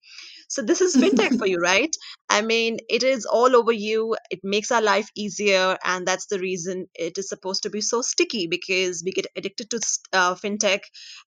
So 0.49 0.63
this 0.63 0.81
is 0.81 0.97
fintech 0.97 1.39
for 1.39 1.47
you, 1.47 1.59
right? 1.59 1.95
I 2.29 2.43
mean, 2.43 2.79
it 2.89 3.03
is 3.03 3.27
all 3.27 3.55
over 3.57 3.73
you. 3.73 4.17
It 4.31 4.41
makes 4.43 4.71
our 4.71 4.83
life 4.83 5.09
easier, 5.17 5.79
and 5.85 6.07
that's 6.07 6.27
the 6.27 6.39
reason 6.39 6.89
it 6.95 7.19
is 7.19 7.29
supposed 7.29 7.63
to 7.65 7.71
be 7.71 7.81
so 7.81 8.03
sticky 8.03 8.47
because 8.47 9.03
we 9.05 9.13
get 9.13 9.27
addicted 9.37 9.71
to 9.71 9.81
uh, 10.13 10.35
fintech, 10.35 10.81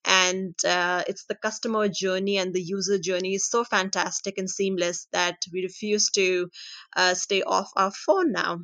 and 0.06 0.54
uh, 0.66 1.04
it's 1.08 1.26
the 1.26 1.36
customer 1.36 1.88
journey 1.88 2.38
and 2.38 2.54
the 2.54 2.62
user 2.62 3.00
journey 3.00 3.36
is 3.36 3.50
so 3.50 3.64
fantastic 3.64 4.38
and 4.38 4.50
seamless 4.50 5.08
that 5.12 5.38
we 5.54 5.64
refuse 5.64 6.10
to 6.12 6.50
uh, 6.96 7.14
stay 7.14 7.42
off 7.44 7.70
our 7.76 7.92
phone 7.92 8.32
now. 8.32 8.60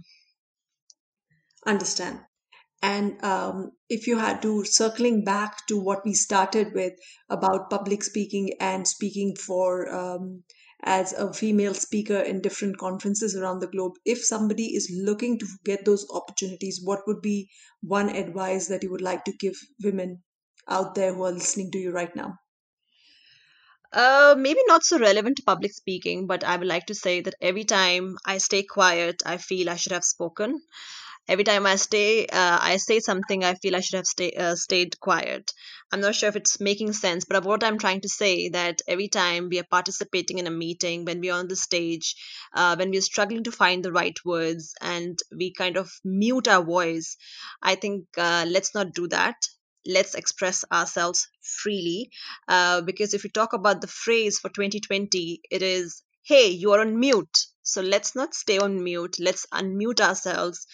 Understand. 1.65 2.25
And 2.83 3.23
um, 3.23 3.71
if 3.89 4.05
you 4.05 4.19
had 4.19 4.43
to 4.43 4.63
circling 4.63 5.23
back 5.23 5.65
to 5.69 5.79
what 5.79 6.05
we 6.05 6.13
started 6.13 6.73
with 6.73 6.93
about 7.29 7.71
public 7.71 8.03
speaking 8.03 8.51
and 8.59 8.87
speaking 8.87 9.35
for 9.35 9.91
um, 9.91 10.43
as 10.83 11.13
a 11.13 11.33
female 11.33 11.73
speaker 11.73 12.19
in 12.19 12.41
different 12.41 12.77
conferences 12.77 13.35
around 13.35 13.59
the 13.59 13.67
globe, 13.67 13.93
if 14.05 14.23
somebody 14.23 14.75
is 14.75 14.91
looking 14.93 15.39
to 15.39 15.47
get 15.65 15.85
those 15.85 16.05
opportunities, 16.11 16.79
what 16.83 17.07
would 17.07 17.21
be 17.21 17.49
one 17.81 18.09
advice 18.09 18.67
that 18.67 18.83
you 18.83 18.91
would 18.91 19.01
like 19.01 19.23
to 19.23 19.33
give 19.39 19.55
women 19.83 20.21
out 20.67 20.93
there 20.93 21.13
who 21.13 21.23
are 21.23 21.31
listening 21.31 21.71
to 21.71 21.79
you 21.79 21.91
right 21.91 22.15
now? 22.15 22.35
Uh, 23.93 24.35
maybe 24.37 24.59
not 24.67 24.83
so 24.83 24.99
relevant 24.99 25.37
to 25.37 25.43
public 25.43 25.71
speaking, 25.71 26.25
but 26.27 26.43
I 26.43 26.57
would 26.57 26.67
like 26.67 26.87
to 26.87 26.95
say 26.95 27.21
that 27.21 27.35
every 27.41 27.63
time 27.63 28.17
I 28.25 28.39
stay 28.39 28.63
quiet, 28.63 29.21
I 29.25 29.37
feel 29.37 29.69
I 29.69 29.75
should 29.77 29.91
have 29.93 30.03
spoken. 30.03 30.61
Every 31.27 31.43
time 31.43 31.65
i 31.65 31.75
stay 31.75 32.25
uh, 32.27 32.57
i 32.61 32.77
say 32.77 32.99
something 32.99 33.43
i 33.43 33.53
feel 33.55 33.75
i 33.75 33.79
should 33.79 33.97
have 33.97 34.05
stay, 34.07 34.31
uh, 34.31 34.55
stayed 34.55 34.99
quiet. 34.99 35.51
I'm 35.91 36.01
not 36.01 36.15
sure 36.15 36.29
if 36.29 36.35
it's 36.35 36.59
making 36.59 36.93
sense 36.93 37.23
but 37.25 37.43
what 37.45 37.63
i'm 37.63 37.77
trying 37.77 38.01
to 38.01 38.09
say 38.09 38.49
that 38.49 38.81
every 38.87 39.07
time 39.07 39.49
we 39.49 39.59
are 39.59 39.69
participating 39.77 40.39
in 40.39 40.47
a 40.47 40.51
meeting 40.51 41.05
when 41.05 41.21
we're 41.21 41.33
on 41.33 41.47
the 41.47 41.55
stage 41.55 42.15
uh, 42.53 42.75
when 42.75 42.89
we're 42.91 43.01
struggling 43.01 43.43
to 43.43 43.51
find 43.51 43.83
the 43.85 43.91
right 43.91 44.17
words 44.25 44.73
and 44.81 45.19
we 45.37 45.53
kind 45.53 45.77
of 45.77 45.91
mute 46.03 46.47
our 46.47 46.63
voice 46.63 47.15
i 47.61 47.75
think 47.75 48.05
uh, 48.17 48.45
let's 48.47 48.73
not 48.75 48.93
do 48.93 49.07
that. 49.07 49.35
Let's 49.85 50.15
express 50.15 50.63
ourselves 50.71 51.27
freely 51.41 52.09
uh, 52.47 52.81
because 52.81 53.13
if 53.13 53.23
you 53.25 53.29
talk 53.29 53.51
about 53.53 53.81
the 53.81 53.87
phrase 53.87 54.39
for 54.39 54.47
2020 54.49 55.41
it 55.51 55.61
is 55.61 56.03
hey 56.23 56.49
you're 56.51 56.79
on 56.79 56.99
mute. 56.99 57.37
So 57.63 57.81
let's 57.81 58.15
not 58.15 58.33
stay 58.33 58.59
on 58.59 58.81
mute. 58.83 59.17
Let's 59.19 59.45
unmute 59.53 59.99
ourselves 60.01 60.65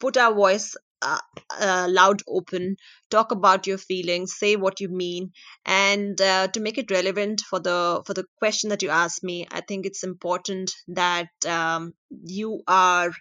put 0.00 0.16
our 0.16 0.34
voice 0.34 0.76
uh, 1.02 1.18
uh, 1.58 1.86
loud 1.88 2.22
open 2.28 2.76
talk 3.10 3.32
about 3.32 3.66
your 3.66 3.78
feelings 3.78 4.36
say 4.36 4.56
what 4.56 4.80
you 4.80 4.88
mean 4.88 5.30
and 5.64 6.20
uh, 6.20 6.46
to 6.48 6.60
make 6.60 6.76
it 6.78 6.90
relevant 6.90 7.40
for 7.40 7.58
the 7.58 8.02
for 8.06 8.12
the 8.14 8.24
question 8.38 8.68
that 8.70 8.82
you 8.82 8.90
asked 8.90 9.24
me 9.24 9.46
i 9.50 9.60
think 9.62 9.86
it's 9.86 10.04
important 10.04 10.72
that 10.88 11.28
um, 11.46 11.92
you 12.24 12.62
are 12.66 13.12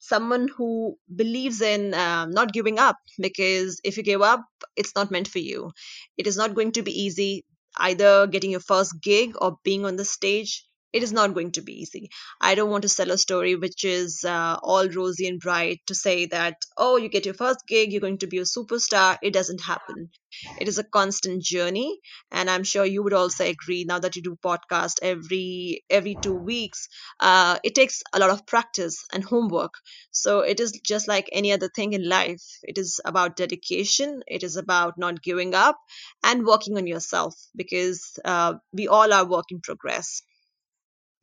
someone 0.00 0.48
who 0.56 0.96
believes 1.14 1.60
in 1.60 1.94
um, 1.94 2.30
not 2.30 2.52
giving 2.52 2.78
up 2.78 2.96
because 3.18 3.80
if 3.84 3.96
you 3.96 4.02
give 4.02 4.22
up 4.22 4.44
it's 4.76 4.94
not 4.94 5.10
meant 5.10 5.28
for 5.28 5.38
you. 5.38 5.70
It 6.16 6.26
is 6.26 6.36
not 6.36 6.54
going 6.54 6.72
to 6.72 6.82
be 6.82 7.02
easy 7.02 7.44
either 7.76 8.26
getting 8.26 8.50
your 8.50 8.60
first 8.60 8.94
gig 9.00 9.32
or 9.40 9.58
being 9.64 9.84
on 9.86 9.96
the 9.96 10.04
stage 10.04 10.64
it 10.92 11.02
is 11.02 11.12
not 11.12 11.34
going 11.34 11.52
to 11.52 11.62
be 11.62 11.80
easy. 11.82 12.10
I 12.40 12.54
don't 12.54 12.70
want 12.70 12.82
to 12.82 12.88
sell 12.88 13.10
a 13.10 13.18
story 13.18 13.54
which 13.56 13.84
is 13.84 14.24
uh, 14.24 14.58
all 14.62 14.88
rosy 14.88 15.26
and 15.28 15.40
bright 15.40 15.80
to 15.86 15.94
say 15.94 16.26
that, 16.26 16.56
oh, 16.76 16.96
you 16.96 17.08
get 17.08 17.24
your 17.24 17.34
first 17.34 17.66
gig, 17.66 17.92
you're 17.92 18.00
going 18.00 18.18
to 18.18 18.26
be 18.26 18.38
a 18.38 18.42
superstar. 18.42 19.16
It 19.22 19.32
doesn't 19.32 19.62
happen. 19.62 20.10
It 20.56 20.66
is 20.68 20.78
a 20.78 20.84
constant 20.84 21.42
journey. 21.42 22.00
And 22.30 22.48
I'm 22.48 22.64
sure 22.64 22.84
you 22.86 23.02
would 23.02 23.12
also 23.12 23.44
agree 23.44 23.84
now 23.84 23.98
that 23.98 24.16
you 24.16 24.22
do 24.22 24.36
podcast 24.42 24.94
every 25.02 25.84
every 25.90 26.14
two 26.14 26.34
weeks. 26.34 26.88
Uh, 27.20 27.58
it 27.62 27.74
takes 27.74 28.02
a 28.12 28.18
lot 28.18 28.30
of 28.30 28.46
practice 28.46 29.04
and 29.12 29.22
homework. 29.24 29.74
So 30.10 30.40
it 30.40 30.58
is 30.60 30.72
just 30.72 31.06
like 31.08 31.28
any 31.32 31.52
other 31.52 31.68
thing 31.68 31.92
in 31.92 32.08
life. 32.08 32.42
It 32.62 32.78
is 32.78 33.00
about 33.04 33.36
dedication. 33.36 34.22
It 34.26 34.42
is 34.42 34.56
about 34.56 34.96
not 34.98 35.22
giving 35.22 35.54
up 35.54 35.78
and 36.22 36.46
working 36.46 36.76
on 36.76 36.86
yourself 36.86 37.34
because 37.54 38.18
uh, 38.24 38.54
we 38.72 38.88
all 38.88 39.12
are 39.12 39.26
work 39.28 39.46
in 39.50 39.60
progress. 39.60 40.22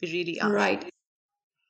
We 0.02 0.12
really 0.12 0.40
are. 0.42 0.52
Right. 0.52 0.90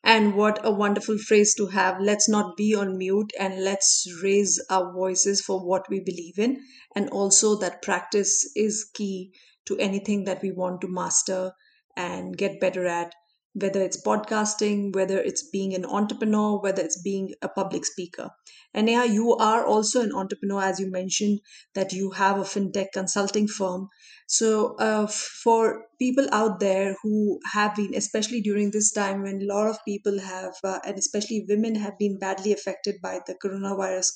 And 0.03 0.35
what 0.35 0.59
a 0.65 0.71
wonderful 0.71 1.17
phrase 1.17 1.53
to 1.55 1.67
have. 1.67 2.01
Let's 2.01 2.27
not 2.27 2.57
be 2.57 2.73
on 2.75 2.97
mute 2.97 3.31
and 3.39 3.63
let's 3.63 4.07
raise 4.23 4.59
our 4.69 4.91
voices 4.93 5.41
for 5.41 5.59
what 5.65 5.89
we 5.89 5.99
believe 5.99 6.39
in. 6.39 6.63
And 6.95 7.09
also, 7.09 7.55
that 7.59 7.81
practice 7.81 8.51
is 8.55 8.89
key 8.93 9.33
to 9.65 9.77
anything 9.77 10.23
that 10.23 10.41
we 10.41 10.51
want 10.51 10.81
to 10.81 10.87
master 10.87 11.53
and 11.95 12.37
get 12.37 12.59
better 12.59 12.85
at, 12.87 13.13
whether 13.53 13.81
it's 13.81 14.01
podcasting, 14.01 14.93
whether 14.93 15.17
it's 15.17 15.49
being 15.49 15.73
an 15.73 15.85
entrepreneur, 15.85 16.59
whether 16.61 16.81
it's 16.81 17.01
being 17.01 17.33
a 17.41 17.49
public 17.49 17.85
speaker. 17.85 18.29
And 18.73 18.85
Neha, 18.85 19.07
you 19.07 19.35
are 19.37 19.65
also 19.65 20.01
an 20.01 20.13
entrepreneur, 20.13 20.61
as 20.61 20.79
you 20.79 20.89
mentioned, 20.91 21.39
that 21.73 21.91
you 21.91 22.11
have 22.11 22.37
a 22.37 22.43
fintech 22.43 22.87
consulting 22.93 23.47
firm. 23.47 23.87
So, 24.27 24.75
uh, 24.77 25.07
for 25.07 25.85
people 25.97 26.27
out 26.31 26.59
there 26.59 26.95
who 27.01 27.39
have 27.51 27.75
been, 27.75 27.95
especially 27.95 28.41
during 28.41 28.69
this 28.71 28.91
time 28.91 29.23
when 29.23 29.41
a 29.41 29.53
lot 29.53 29.67
of 29.67 29.83
people 29.85 30.19
have, 30.19 30.53
uh, 30.63 30.79
and 30.85 30.97
especially 30.99 31.45
women 31.49 31.75
have 31.75 31.97
been 31.97 32.19
badly 32.19 32.53
affected 32.53 32.97
by 33.01 33.19
the 33.25 33.35
coronavirus 33.43 34.11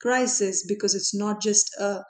crisis, 0.00 0.64
because 0.68 0.94
it's 0.94 1.14
not 1.14 1.40
just 1.40 1.74
a 1.80 2.02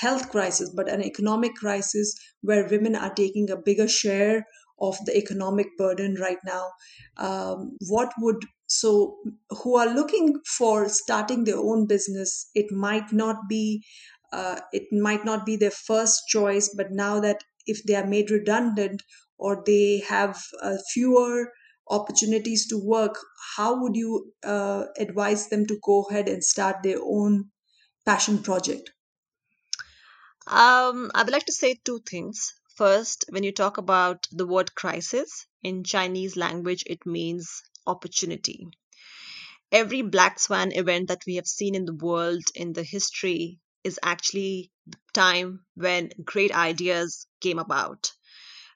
health 0.00 0.30
crisis, 0.30 0.70
but 0.74 0.88
an 0.88 1.02
economic 1.02 1.54
crisis 1.54 2.14
where 2.40 2.68
women 2.68 2.96
are 2.96 3.14
taking 3.14 3.50
a 3.50 3.56
bigger 3.56 3.86
share 3.88 4.44
of 4.82 4.98
the 5.06 5.16
economic 5.16 5.68
burden 5.78 6.16
right 6.16 6.38
now. 6.44 6.70
Um, 7.16 7.76
what 7.88 8.12
would 8.18 8.44
so 8.66 9.22
who 9.50 9.76
are 9.76 9.94
looking 9.94 10.40
for 10.46 10.88
starting 10.88 11.44
their 11.44 11.58
own 11.58 11.86
business? 11.86 12.50
It 12.54 12.72
might 12.72 13.12
not 13.12 13.36
be 13.48 13.84
uh, 14.32 14.60
it 14.72 14.88
might 14.92 15.24
not 15.24 15.44
be 15.46 15.56
their 15.56 15.70
first 15.70 16.22
choice, 16.28 16.72
but 16.76 16.90
now 16.90 17.20
that 17.20 17.44
if 17.66 17.82
they 17.84 17.94
are 17.94 18.06
made 18.06 18.30
redundant 18.30 19.02
or 19.38 19.62
they 19.66 20.00
have 20.08 20.40
uh, 20.62 20.76
fewer 20.92 21.52
opportunities 21.88 22.66
to 22.68 22.78
work, 22.78 23.18
how 23.56 23.80
would 23.80 23.94
you 23.96 24.32
uh, 24.44 24.86
advise 24.98 25.48
them 25.48 25.66
to 25.66 25.78
go 25.84 26.04
ahead 26.04 26.28
and 26.28 26.42
start 26.42 26.76
their 26.82 26.98
own 27.02 27.50
passion 28.06 28.42
project? 28.42 28.90
Um, 30.46 31.10
I 31.14 31.22
would 31.24 31.32
like 31.32 31.46
to 31.46 31.52
say 31.52 31.74
two 31.84 32.00
things. 32.08 32.54
First, 32.76 33.26
when 33.28 33.44
you 33.44 33.52
talk 33.52 33.78
about 33.78 34.26
the 34.32 34.46
word 34.46 34.74
crisis 34.74 35.46
in 35.62 35.84
Chinese 35.84 36.36
language, 36.36 36.82
it 36.86 37.04
means 37.04 37.62
opportunity. 37.86 38.68
Every 39.70 40.02
black 40.02 40.38
swan 40.38 40.72
event 40.72 41.08
that 41.08 41.24
we 41.26 41.34
have 41.36 41.46
seen 41.46 41.74
in 41.74 41.84
the 41.84 41.94
world 41.94 42.42
in 42.54 42.72
the 42.72 42.82
history 42.82 43.58
is 43.84 44.00
actually 44.02 44.70
the 44.86 44.98
time 45.12 45.64
when 45.74 46.12
great 46.24 46.52
ideas 46.54 47.26
came 47.40 47.58
about. 47.58 48.12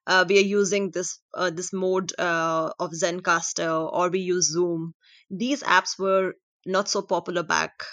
Uh, 0.07 0.25
we 0.29 0.39
are 0.39 0.51
using 0.61 0.91
this 0.91 1.19
uh, 1.35 1.51
this 1.51 1.73
mode 1.73 2.13
uh, 2.19 2.73
of 2.79 2.93
Zencastr 2.93 3.93
or 3.93 4.11
we 4.11 4.21
use 4.21 4.53
Zoom. 4.53 4.95
These 5.31 5.63
apps 5.63 5.99
were 5.99 6.35
not 6.67 6.89
so 6.89 7.03
popular 7.03 7.43
back 7.43 7.85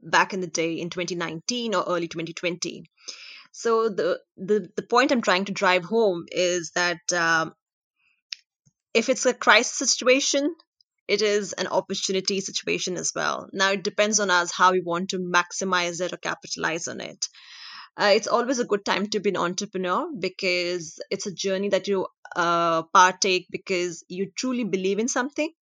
back 0.00 0.32
in 0.34 0.40
the 0.40 0.46
day 0.46 0.74
in 0.74 0.90
2019 0.90 1.74
or 1.74 1.84
early 1.86 2.08
2020. 2.08 2.84
So 3.56 3.88
the 3.88 4.20
the, 4.36 4.68
the 4.76 4.82
point 4.82 5.12
I'm 5.12 5.22
trying 5.22 5.44
to 5.44 5.52
drive 5.52 5.84
home 5.84 6.26
is 6.32 6.72
that 6.74 7.00
um, 7.12 7.54
if 8.92 9.08
it's 9.08 9.26
a 9.26 9.32
crisis 9.34 9.78
situation, 9.78 10.54
it 11.06 11.22
is 11.22 11.52
an 11.52 11.68
opportunity 11.68 12.40
situation 12.40 12.96
as 12.96 13.12
well. 13.14 13.48
Now 13.52 13.70
it 13.70 13.84
depends 13.84 14.18
on 14.18 14.30
us 14.30 14.50
how 14.50 14.72
we 14.72 14.80
want 14.80 15.10
to 15.10 15.18
maximize 15.18 16.00
it 16.00 16.12
or 16.12 16.16
capitalize 16.16 16.88
on 16.88 17.00
it. 17.00 17.28
Uh, 17.96 18.12
it's 18.16 18.26
always 18.26 18.58
a 18.58 18.64
good 18.64 18.84
time 18.84 19.06
to 19.08 19.20
be 19.20 19.30
an 19.30 19.36
entrepreneur 19.36 20.08
because 20.18 20.98
it's 21.10 21.26
a 21.26 21.32
journey 21.34 21.68
that 21.68 21.86
you 21.86 22.08
uh, 22.34 22.82
partake 22.92 23.46
because 23.50 24.04
you 24.08 24.32
truly 24.36 24.64
believe 24.64 24.98
in 24.98 25.06
something 25.06 25.52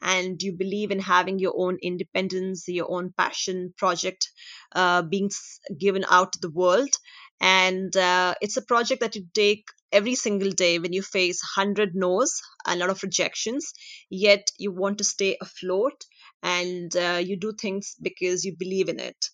and 0.00 0.40
you 0.40 0.52
believe 0.52 0.92
in 0.92 1.00
having 1.00 1.40
your 1.40 1.54
own 1.56 1.78
independence, 1.82 2.68
your 2.68 2.90
own 2.90 3.12
passion 3.18 3.74
project 3.76 4.30
uh, 4.72 5.02
being 5.02 5.30
given 5.78 6.04
out 6.08 6.32
to 6.32 6.38
the 6.40 6.50
world. 6.50 6.90
And 7.40 7.96
uh, 7.96 8.34
it's 8.40 8.56
a 8.56 8.62
project 8.62 9.00
that 9.00 9.16
you 9.16 9.26
take 9.34 9.64
every 9.92 10.14
single 10.14 10.50
day 10.50 10.78
when 10.78 10.92
you 10.92 11.02
face 11.02 11.42
100 11.42 11.94
no's, 11.94 12.40
a 12.66 12.76
lot 12.76 12.90
of 12.90 13.02
rejections, 13.02 13.72
yet 14.10 14.50
you 14.58 14.72
want 14.72 14.98
to 14.98 15.04
stay 15.04 15.36
afloat 15.40 16.04
and 16.42 16.94
uh, 16.96 17.20
you 17.22 17.36
do 17.38 17.52
things 17.52 17.96
because 18.00 18.44
you 18.44 18.56
believe 18.56 18.88
in 18.88 19.00
it. 19.00 19.26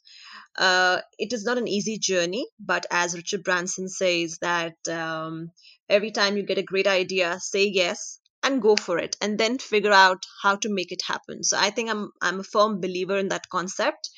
Uh, 0.58 1.00
it 1.18 1.32
is 1.32 1.44
not 1.44 1.58
an 1.58 1.68
easy 1.68 1.98
journey, 1.98 2.46
but 2.58 2.86
as 2.90 3.14
Richard 3.14 3.42
Branson 3.44 3.88
says, 3.88 4.38
that 4.40 4.76
um, 4.88 5.50
every 5.88 6.10
time 6.10 6.36
you 6.36 6.42
get 6.42 6.58
a 6.58 6.62
great 6.62 6.86
idea, 6.86 7.38
say 7.40 7.64
yes 7.66 8.18
and 8.42 8.62
go 8.62 8.76
for 8.76 8.98
it, 8.98 9.16
and 9.20 9.38
then 9.38 9.58
figure 9.58 9.92
out 9.92 10.24
how 10.42 10.56
to 10.56 10.68
make 10.68 10.92
it 10.92 11.02
happen. 11.06 11.42
So 11.42 11.58
I 11.58 11.70
think 11.70 11.90
I'm 11.90 12.10
I'm 12.22 12.40
a 12.40 12.44
firm 12.44 12.80
believer 12.80 13.16
in 13.18 13.28
that 13.28 13.48
concept. 13.48 14.10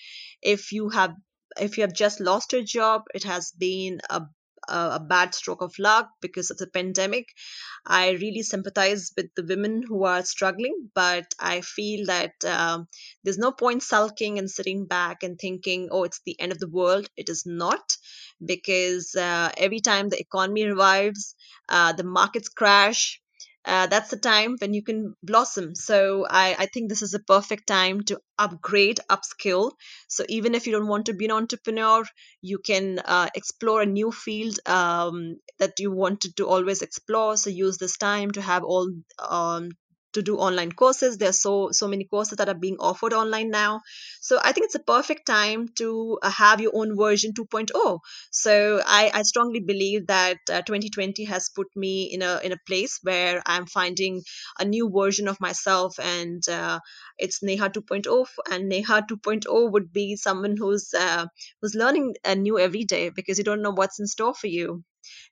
If 0.43 0.73
you 0.73 0.91
have 0.91 1.15
if 1.61 1.77
you 1.77 1.83
have 1.83 1.93
just 1.93 2.21
lost 2.21 2.53
your 2.53 2.63
job, 2.63 3.03
it 3.15 3.25
has 3.25 3.53
been 3.53 4.01
a 4.11 4.23
a, 4.69 5.01
bad 5.01 5.35
stroke 5.35 5.63
of 5.63 5.79
luck 5.79 6.11
because 6.21 6.51
of 6.51 6.59
the 6.59 6.67
pandemic. 6.67 7.29
I 7.87 8.11
really 8.11 8.43
sympathize 8.43 9.13
with 9.17 9.35
the 9.35 9.45
women 9.45 9.83
who 9.83 10.05
are 10.05 10.25
struggling, 10.25 10.91
but 10.95 11.27
I 11.39 11.63
feel 11.63 12.07
that 12.07 12.33
um, 12.45 12.89
there's 13.25 13.39
no 13.39 13.53
point 13.53 13.83
sulking 13.83 14.39
and 14.39 14.51
sitting 14.51 14.87
back 14.87 15.23
and 15.23 15.39
thinking, 15.39 15.89
oh, 15.91 16.05
it's 16.05 16.21
the 16.25 16.39
end 16.41 16.53
of 16.53 16.59
the 16.59 16.69
world. 16.69 17.09
It 17.17 17.29
is 17.29 17.45
not, 17.47 17.97
because 18.45 19.15
uh, 19.15 19.53
every 19.57 19.81
time 19.81 20.09
the 20.09 20.21
economy 20.21 20.67
revives, 20.67 21.35
uh, 21.69 21.93
the 21.93 22.05
markets 22.05 22.49
crash, 22.49 23.21
uh, 23.65 23.87
that's 23.87 24.11
the 24.11 24.17
time 24.17 24.57
when 24.61 24.73
you 24.75 24.83
can 24.83 25.15
blossom. 25.23 25.75
So 25.75 26.27
I, 26.29 26.57
I 26.59 26.67
think 26.67 26.89
this 26.89 27.03
is 27.03 27.15
a 27.15 27.19
perfect 27.21 27.67
time 27.67 28.03
to 28.05 28.21
upgrade, 28.39 29.01
upskill. 29.11 29.73
So 30.09 30.25
even 30.29 30.55
if 30.55 30.67
you 30.67 30.73
don't 30.73 30.89
want 30.89 31.07
to 31.07 31.15
be 31.15 31.27
an 31.27 31.33
entrepreneur, 31.33 32.05
you 32.41 32.59
can 32.59 32.99
uh, 33.01 33.29
explore 33.35 33.83
a 33.83 33.87
new 33.87 34.11
field 34.11 34.59
um, 34.67 35.37
that 35.59 35.79
you 35.81 35.91
wanted 35.91 36.37
to 36.37 36.47
always 36.47 36.83
explore. 36.83 37.37
So 37.37 37.51
use 37.51 37.79
this 37.79 37.99
time 37.99 38.31
to 38.33 38.41
have 38.43 38.65
all 38.65 38.91
um, 39.19 39.71
to 40.19 40.23
do 40.31 40.37
online 40.49 40.73
courses. 40.73 41.19
There's 41.19 41.41
so 41.41 41.55
so 41.73 41.89
many 41.89 42.05
courses 42.05 42.39
that 42.39 42.49
are 42.49 42.61
being 42.67 42.77
offered 42.93 43.13
online 43.23 43.51
now. 43.51 43.81
So 44.21 44.39
i 44.43 44.53
think 44.53 44.67
it's 44.67 44.75
a 44.75 44.89
perfect 44.91 45.27
time 45.27 45.69
to 45.81 46.19
uh, 46.23 46.31
have 46.31 46.61
your 46.61 46.73
own 46.75 46.97
version 46.97 47.33
2.0 47.33 48.01
so 48.31 48.83
i, 48.87 49.11
I 49.13 49.23
strongly 49.23 49.61
believe 49.61 50.07
that 50.09 50.39
uh, 50.51 50.63
2020 50.63 51.25
has 51.25 51.49
put 51.55 51.69
me 51.77 52.05
in 52.05 52.23
a 52.23 52.41
in 52.45 52.53
a 52.53 52.59
place 52.67 52.99
where 53.03 53.43
i'm 53.47 53.67
finding 53.67 54.23
a 54.59 54.65
new 54.65 54.91
version 54.91 55.29
of 55.29 55.41
myself 55.41 55.99
and 55.99 56.49
uh, 56.49 56.81
it's 57.19 57.43
neha 57.43 57.71
2.0 57.71 58.27
and 58.51 58.69
neha 58.69 59.03
2.0 59.09 59.73
would 59.73 59.93
be 59.93 60.17
someone 60.17 60.57
who's 60.57 60.93
uh, 60.95 61.27
who's 61.61 61.75
learning 61.75 62.15
new 62.37 62.59
every 62.59 62.85
day 62.85 63.11
because 63.11 63.39
you 63.39 63.45
don't 63.45 63.63
know 63.63 63.73
what's 63.83 63.99
in 64.01 64.07
store 64.07 64.35
for 64.35 64.47
you 64.49 64.83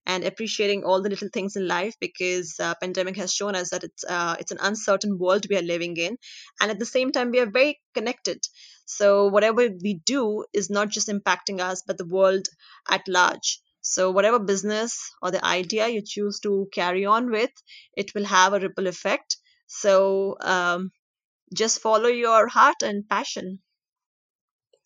and 0.06 0.24
appreciating 0.24 0.84
all 0.84 1.02
the 1.02 1.08
little 1.08 1.28
things 1.32 1.56
in 1.56 1.66
life 1.66 1.94
because 2.00 2.58
uh, 2.60 2.74
pandemic 2.80 3.16
has 3.16 3.32
shown 3.32 3.54
us 3.54 3.70
that 3.70 3.84
it's 3.84 4.04
uh, 4.04 4.36
it's 4.38 4.52
an 4.52 4.58
uncertain 4.60 5.18
world 5.18 5.46
we 5.48 5.56
are 5.56 5.62
living 5.62 5.96
in 5.96 6.16
and 6.60 6.70
at 6.70 6.78
the 6.78 6.86
same 6.86 7.12
time 7.12 7.30
we 7.30 7.40
are 7.40 7.50
very 7.50 7.80
connected. 7.94 8.40
So 8.84 9.26
whatever 9.28 9.68
we 9.82 9.94
do 10.04 10.44
is 10.52 10.70
not 10.70 10.88
just 10.88 11.08
impacting 11.08 11.60
us 11.60 11.82
but 11.86 11.98
the 11.98 12.06
world 12.06 12.46
at 12.88 13.06
large. 13.08 13.60
So 13.80 14.10
whatever 14.10 14.38
business 14.38 14.98
or 15.22 15.30
the 15.30 15.44
idea 15.44 15.88
you 15.88 16.02
choose 16.04 16.40
to 16.40 16.68
carry 16.72 17.04
on 17.04 17.30
with 17.30 17.52
it 17.96 18.14
will 18.14 18.24
have 18.24 18.52
a 18.52 18.60
ripple 18.60 18.86
effect. 18.86 19.36
So 19.66 20.36
um, 20.40 20.90
just 21.54 21.80
follow 21.80 22.08
your 22.08 22.48
heart 22.48 22.82
and 22.82 23.08
passion. 23.08 23.60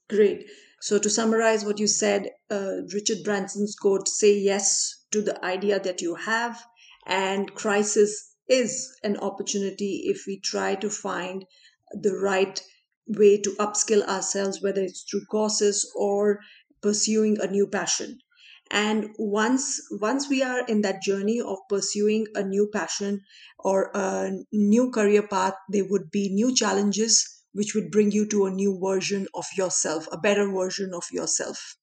Great. 0.08 0.46
So, 0.80 0.98
to 0.98 1.08
summarize 1.08 1.64
what 1.64 1.78
you 1.78 1.86
said, 1.86 2.30
uh, 2.50 2.82
Richard 2.92 3.22
Branson's 3.22 3.76
quote 3.76 4.08
say 4.08 4.36
yes 4.36 5.04
to 5.12 5.22
the 5.22 5.42
idea 5.44 5.78
that 5.78 6.00
you 6.00 6.16
have, 6.16 6.60
and 7.06 7.54
crisis 7.54 8.34
is 8.48 8.90
an 9.04 9.16
opportunity 9.18 10.02
if 10.06 10.24
we 10.26 10.40
try 10.40 10.74
to 10.74 10.90
find 10.90 11.46
the 11.92 12.16
right 12.16 12.60
way 13.06 13.38
to 13.40 13.50
upskill 13.60 14.02
ourselves, 14.08 14.60
whether 14.60 14.82
it's 14.82 15.02
through 15.02 15.26
courses 15.26 15.90
or 15.94 16.40
pursuing 16.82 17.40
a 17.40 17.46
new 17.46 17.66
passion. 17.66 18.18
And 18.70 19.10
once 19.18 19.80
once 19.90 20.28
we 20.28 20.42
are 20.42 20.64
in 20.66 20.80
that 20.82 21.02
journey 21.02 21.40
of 21.40 21.58
pursuing 21.68 22.26
a 22.34 22.42
new 22.42 22.68
passion 22.72 23.20
or 23.58 23.90
a 23.94 24.32
new 24.52 24.90
career 24.90 25.26
path, 25.28 25.54
there 25.68 25.84
would 25.88 26.10
be 26.10 26.28
new 26.28 26.54
challenges 26.54 27.39
which 27.52 27.74
would 27.74 27.90
bring 27.90 28.10
you 28.12 28.26
to 28.26 28.46
a 28.46 28.50
new 28.50 28.78
version 28.78 29.26
of 29.34 29.46
yourself, 29.56 30.06
a 30.12 30.18
better 30.18 30.50
version 30.50 30.92
of 30.94 31.04
yourself. 31.10 31.76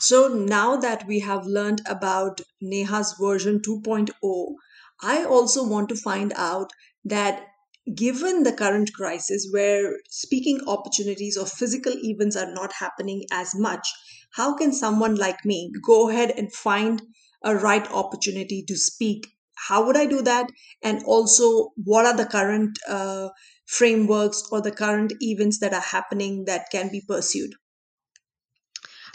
So 0.00 0.28
now 0.28 0.76
that 0.76 1.06
we 1.06 1.20
have 1.20 1.44
learned 1.46 1.82
about 1.86 2.40
Neha's 2.62 3.14
version 3.20 3.60
2.0, 3.60 4.54
I 5.02 5.24
also 5.24 5.66
want 5.66 5.88
to 5.88 5.96
find 5.96 6.32
out 6.36 6.70
that 7.04 7.46
given 7.94 8.42
the 8.42 8.52
current 8.52 8.92
crisis 8.92 9.48
where 9.50 9.96
speaking 10.08 10.60
opportunities 10.66 11.36
or 11.36 11.46
physical 11.46 11.94
events 11.96 12.36
are 12.36 12.52
not 12.52 12.72
happening 12.74 13.24
as 13.32 13.54
much, 13.54 13.88
how 14.34 14.54
can 14.54 14.72
someone 14.72 15.16
like 15.16 15.44
me 15.44 15.72
go 15.82 16.10
ahead 16.10 16.32
and 16.36 16.52
find 16.52 17.02
a 17.42 17.56
right 17.56 17.90
opportunity 17.90 18.62
to 18.68 18.76
speak? 18.76 19.26
How 19.56 19.84
would 19.86 19.96
I 19.96 20.06
do 20.06 20.22
that? 20.22 20.50
And 20.82 21.02
also, 21.04 21.70
what 21.76 22.06
are 22.06 22.16
the 22.16 22.26
current 22.26 22.78
uh, 22.88 23.30
frameworks 23.68 24.42
or 24.50 24.62
the 24.62 24.72
current 24.72 25.12
events 25.20 25.58
that 25.60 25.74
are 25.74 25.80
happening 25.80 26.46
that 26.46 26.70
can 26.72 26.90
be 26.90 27.02
pursued? 27.06 27.52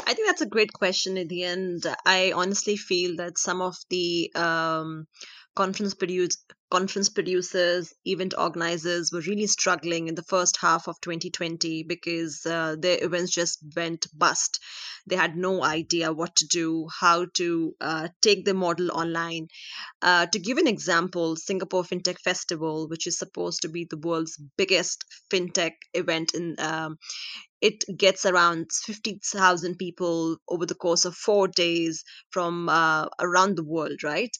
I 0.05 0.13
think 0.13 0.27
that's 0.27 0.41
a 0.41 0.45
great 0.45 0.73
question 0.73 1.17
at 1.17 1.29
the 1.29 1.43
end. 1.43 1.85
I 2.05 2.33
honestly 2.33 2.77
feel 2.77 3.15
that 3.17 3.37
some 3.37 3.61
of 3.61 3.75
the 3.89 4.31
um, 4.35 5.07
conference 5.55 5.93
produce, 5.93 6.37
conference 6.71 7.09
producers, 7.09 7.93
event 8.05 8.33
organizers 8.37 9.11
were 9.11 9.21
really 9.21 9.47
struggling 9.47 10.07
in 10.07 10.15
the 10.15 10.23
first 10.23 10.57
half 10.57 10.87
of 10.87 10.99
2020 11.01 11.83
because 11.83 12.45
uh, 12.45 12.75
their 12.79 13.03
events 13.03 13.31
just 13.31 13.59
went 13.75 14.07
bust. 14.17 14.59
They 15.05 15.15
had 15.15 15.35
no 15.35 15.63
idea 15.63 16.11
what 16.13 16.35
to 16.37 16.47
do, 16.47 16.87
how 16.99 17.25
to 17.35 17.75
uh, 17.81 18.07
take 18.21 18.45
the 18.45 18.53
model 18.53 18.91
online. 18.91 19.47
Uh, 20.01 20.25
to 20.27 20.39
give 20.39 20.57
an 20.57 20.67
example, 20.67 21.35
Singapore 21.35 21.83
FinTech 21.83 22.19
Festival, 22.19 22.87
which 22.87 23.05
is 23.05 23.17
supposed 23.19 23.61
to 23.61 23.69
be 23.69 23.85
the 23.85 23.97
world's 23.97 24.41
biggest 24.57 25.05
fintech 25.31 25.73
event 25.93 26.33
in 26.33 26.55
um, 26.59 26.97
it 27.63 27.85
gets 27.97 28.25
around 28.25 28.69
50,000 28.73 29.77
people 29.77 30.35
over 30.49 30.65
the 30.65 30.75
course 30.75 31.05
of 31.05 31.15
four 31.15 31.47
days 31.47 32.03
from 32.29 32.67
uh, 32.67 33.05
around 33.21 33.55
the 33.55 33.63
world, 33.63 34.03
right? 34.03 34.35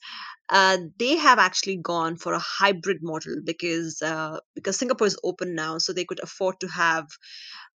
Uh, 0.54 0.78
they 1.00 1.16
have 1.18 1.40
actually 1.40 1.78
gone 1.78 2.16
for 2.16 2.34
a 2.34 2.40
hybrid 2.40 3.00
model 3.02 3.38
because 3.44 4.02
uh, 4.04 4.40
because 4.54 4.78
Singapore 4.78 5.08
is 5.08 5.18
open 5.24 5.56
now, 5.56 5.80
so 5.80 5.92
they 5.92 6.06
could 6.06 6.22
afford 6.22 6.60
to 6.60 6.68
have 6.68 7.08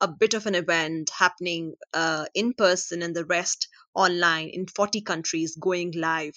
a 0.00 0.08
bit 0.08 0.34
of 0.34 0.46
an 0.46 0.56
event 0.56 1.08
happening 1.16 1.74
uh, 1.92 2.26
in 2.34 2.52
person 2.52 3.00
and 3.02 3.14
the 3.14 3.24
rest 3.26 3.68
online 3.94 4.48
in 4.48 4.66
40 4.66 5.02
countries 5.02 5.56
going 5.60 5.92
live. 5.92 6.34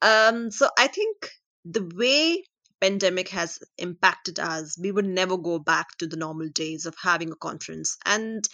Um, 0.00 0.50
so 0.50 0.70
I 0.78 0.86
think 0.88 1.30
the 1.66 1.88
way 1.94 2.44
pandemic 2.80 3.28
has 3.28 3.58
impacted 3.76 4.38
us 4.38 4.78
we 4.80 4.92
would 4.92 5.04
never 5.04 5.36
go 5.36 5.58
back 5.58 5.88
to 5.98 6.06
the 6.06 6.16
normal 6.16 6.48
days 6.48 6.86
of 6.86 6.94
having 7.02 7.32
a 7.32 7.36
conference 7.36 7.96
and 8.06 8.44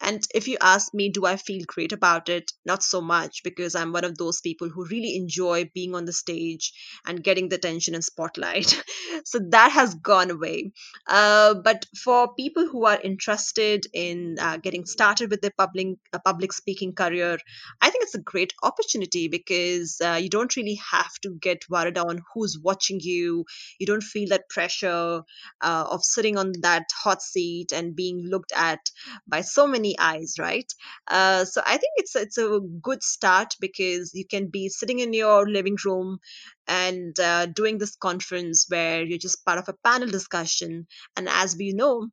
and 0.00 0.22
if 0.34 0.48
you 0.48 0.58
ask 0.60 0.92
me, 0.92 1.08
do 1.10 1.24
I 1.24 1.36
feel 1.36 1.62
great 1.66 1.92
about 1.92 2.28
it? 2.28 2.52
Not 2.66 2.82
so 2.82 3.00
much 3.00 3.42
because 3.42 3.74
I'm 3.74 3.92
one 3.92 4.04
of 4.04 4.18
those 4.18 4.40
people 4.40 4.68
who 4.68 4.86
really 4.86 5.16
enjoy 5.16 5.70
being 5.74 5.94
on 5.94 6.04
the 6.04 6.12
stage 6.12 6.72
and 7.06 7.22
getting 7.22 7.48
the 7.48 7.56
attention 7.56 7.94
and 7.94 8.04
spotlight. 8.04 8.82
so 9.24 9.40
that 9.50 9.70
has 9.72 9.94
gone 9.94 10.30
away. 10.30 10.72
Uh, 11.06 11.54
but 11.54 11.86
for 12.02 12.34
people 12.34 12.66
who 12.68 12.84
are 12.86 13.00
interested 13.00 13.86
in 13.94 14.36
uh, 14.40 14.56
getting 14.58 14.84
started 14.84 15.30
with 15.30 15.40
their 15.40 15.52
public 15.56 15.96
uh, 16.12 16.18
public 16.24 16.52
speaking 16.52 16.92
career, 16.92 17.38
I 17.80 17.90
think 17.90 18.04
it's 18.04 18.14
a 18.14 18.20
great 18.22 18.52
opportunity 18.62 19.28
because 19.28 20.00
uh, 20.04 20.18
you 20.20 20.28
don't 20.28 20.54
really 20.56 20.78
have 20.90 21.12
to 21.22 21.36
get 21.40 21.64
worried 21.70 21.98
on 21.98 22.22
who's 22.34 22.58
watching 22.62 22.98
you. 23.00 23.44
You 23.78 23.86
don't 23.86 24.02
feel 24.02 24.28
that 24.30 24.48
pressure 24.48 25.22
uh, 25.60 25.86
of 25.90 26.04
sitting 26.04 26.36
on 26.36 26.52
that 26.60 26.86
hot 26.94 27.22
seat 27.22 27.72
and 27.72 27.96
being 27.96 28.26
looked 28.28 28.52
at 28.56 28.80
by 29.26 29.40
so 29.42 29.66
many 29.66 29.83
many 29.84 29.98
eyes 29.98 30.34
right? 30.38 30.72
Uh, 31.08 31.44
so 31.44 31.62
i 31.66 31.76
think 31.76 31.92
it's 32.02 32.16
it's 32.16 32.38
a 32.38 32.60
good 32.82 33.02
start 33.02 33.54
because 33.60 34.12
you 34.14 34.26
can 34.26 34.48
be 34.48 34.68
sitting 34.68 35.00
in 35.00 35.12
your 35.12 35.48
living 35.48 35.76
room 35.84 36.18
and 36.66 37.18
uh, 37.20 37.46
doing 37.46 37.78
this 37.78 37.96
conference 37.96 38.66
where 38.68 39.02
you're 39.04 39.18
just 39.18 39.44
part 39.44 39.58
of 39.58 39.68
a 39.68 39.74
panel 39.84 40.08
discussion. 40.08 40.86
And 41.16 41.28
as 41.28 41.56
we 41.56 41.72
know 41.72 42.08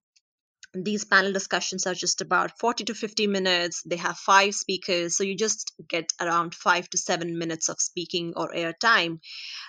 these 0.74 1.04
panel 1.04 1.34
discussions 1.34 1.86
are 1.86 1.94
just 1.94 2.22
about 2.22 2.58
40 2.58 2.86
to 2.86 2.94
50 2.94 3.28
minutes. 3.28 3.82
They 3.86 3.98
have 3.98 4.18
five 4.18 4.56
speakers 4.56 5.18
so 5.18 5.24
you 5.24 5.36
just 5.36 5.74
get 5.90 6.14
around 6.22 6.56
five 6.56 6.90
to 6.92 6.98
seven 6.98 7.38
minutes 7.38 7.68
of 7.68 7.82
speaking 7.82 8.34
or 8.38 8.54
air 8.56 8.74
time. 8.80 9.20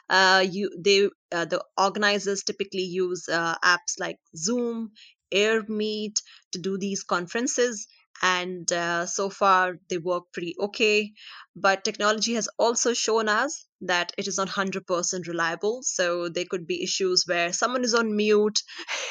Uh, 0.08 0.44
you 0.48 0.70
they 0.78 1.08
uh, 1.32 1.44
the 1.44 1.64
organizers 1.76 2.44
typically 2.44 2.82
use 2.84 3.28
uh, 3.28 3.56
apps 3.64 3.98
like 3.98 4.18
zoom 4.36 4.92
airmeet 5.32 6.20
to 6.52 6.58
do 6.60 6.78
these 6.78 7.02
conferences 7.02 7.86
and 8.22 8.70
uh, 8.72 9.04
so 9.04 9.28
far 9.28 9.78
they 9.90 9.98
work 9.98 10.24
pretty 10.32 10.54
okay. 10.60 11.12
But 11.56 11.84
technology 11.84 12.34
has 12.34 12.48
also 12.58 12.94
shown 12.94 13.28
us 13.28 13.66
that 13.82 14.12
it 14.16 14.28
is 14.28 14.38
not 14.38 14.48
100% 14.48 15.26
reliable 15.26 15.82
so 15.82 16.28
there 16.28 16.44
could 16.48 16.66
be 16.68 16.82
issues 16.84 17.24
where 17.26 17.52
someone 17.52 17.82
is 17.82 17.94
on 17.94 18.14
mute 18.14 18.62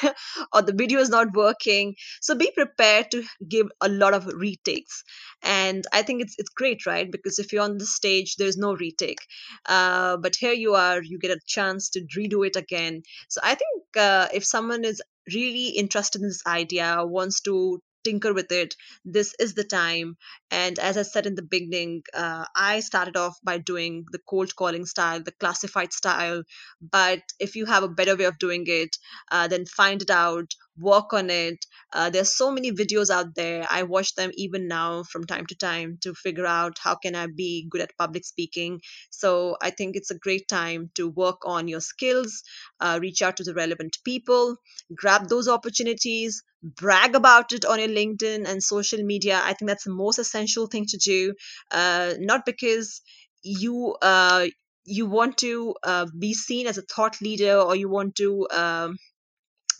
or 0.52 0.62
the 0.62 0.72
video 0.72 0.98
is 0.98 1.10
not 1.10 1.34
working. 1.34 1.94
So 2.22 2.34
be 2.34 2.50
prepared 2.56 3.10
to 3.10 3.22
give 3.46 3.68
a 3.82 3.88
lot 3.88 4.14
of 4.14 4.26
retakes. 4.26 5.04
And 5.42 5.84
i 5.92 6.02
think 6.02 6.22
it's 6.22 6.34
it's 6.38 6.48
great 6.48 6.86
right? 6.86 7.10
Because 7.10 7.38
if 7.38 7.52
you're 7.52 7.62
on 7.62 7.76
the 7.78 7.86
stage 7.86 8.36
there's 8.36 8.56
no 8.56 8.74
retake. 8.74 9.20
Uh, 9.66 10.16
but 10.16 10.36
here 10.36 10.52
you 10.54 10.74
are 10.74 11.02
you 11.02 11.18
get 11.18 11.30
a 11.36 11.40
chance 11.46 11.90
to 11.90 12.06
redo 12.16 12.46
it 12.46 12.56
again. 12.56 13.02
So 13.28 13.40
i 13.44 13.54
think 13.54 13.81
uh, 13.96 14.28
if 14.32 14.44
someone 14.44 14.84
is 14.84 15.02
really 15.32 15.68
interested 15.68 16.20
in 16.20 16.28
this 16.28 16.42
idea 16.46 17.04
wants 17.04 17.40
to 17.42 17.80
tinker 18.04 18.32
with 18.34 18.50
it 18.50 18.74
this 19.04 19.32
is 19.38 19.54
the 19.54 19.62
time. 19.62 20.16
And 20.50 20.78
as 20.80 20.96
i 20.96 21.02
said 21.02 21.24
in 21.26 21.36
the 21.36 21.42
beginning 21.42 22.02
uh, 22.12 22.44
i 22.56 22.80
started 22.80 23.16
off 23.16 23.38
by 23.44 23.58
doing 23.58 24.04
the 24.10 24.18
cold 24.28 24.56
calling 24.56 24.86
style 24.86 25.22
the 25.22 25.32
classified 25.32 25.92
style. 25.92 26.42
But 26.80 27.20
if 27.38 27.54
you 27.56 27.66
have 27.66 27.84
a 27.84 27.88
better 27.88 28.16
way 28.16 28.24
of 28.24 28.38
doing 28.38 28.64
it 28.66 28.96
uh, 29.30 29.46
then 29.48 29.66
find 29.66 30.02
it 30.02 30.10
out 30.10 30.50
work 30.78 31.12
on 31.12 31.30
it. 31.30 31.64
Uh, 31.92 32.10
there's 32.10 32.34
so 32.34 32.50
many 32.50 32.72
videos 32.72 33.10
out 33.10 33.34
there. 33.34 33.66
I 33.70 33.82
watch 33.82 34.14
them 34.14 34.30
even 34.34 34.68
now 34.68 35.02
from 35.04 35.24
time 35.24 35.46
to 35.46 35.54
time 35.54 35.98
to 36.02 36.14
figure 36.14 36.46
out 36.46 36.78
how 36.82 36.94
can 36.94 37.14
i 37.14 37.26
be 37.26 37.66
good 37.70 37.80
at 37.82 37.96
public 37.98 38.24
speaking. 38.24 38.80
So 39.10 39.56
i 39.60 39.70
think 39.70 39.96
it's 39.96 40.10
a 40.10 40.18
great 40.18 40.48
time 40.48 40.90
to 40.94 41.08
work 41.08 41.40
on 41.44 41.68
your 41.68 41.80
skills 41.80 42.42
uh, 42.80 42.98
reach 43.00 43.22
out 43.22 43.36
to 43.36 43.44
the 43.44 43.54
relevant 43.54 43.96
people 44.04 44.56
grab 44.94 45.28
those 45.28 45.48
opportunities 45.48 46.42
brag 46.62 47.14
about 47.14 47.52
it 47.52 47.64
on 47.64 47.78
your 47.80 47.88
linkedin 47.88 48.46
and 48.48 48.62
social 48.62 49.02
media. 49.02 49.40
I 49.42 49.52
think 49.54 49.68
that's 49.68 49.82
the 49.84 49.92
most 49.92 50.18
essential 50.20 50.66
thing 50.68 50.86
to 50.86 50.96
do 50.96 51.34
uh, 51.70 52.14
not 52.18 52.44
because 52.46 53.00
you 53.42 53.96
uh, 54.00 54.46
you 54.84 55.06
want 55.06 55.38
to 55.38 55.74
uh, 55.82 56.06
be 56.18 56.34
seen 56.34 56.66
as 56.66 56.78
a 56.78 56.82
thought 56.82 57.20
leader 57.20 57.56
or 57.56 57.74
you 57.76 57.88
want 57.88 58.16
to 58.16 58.46
um, 58.50 58.96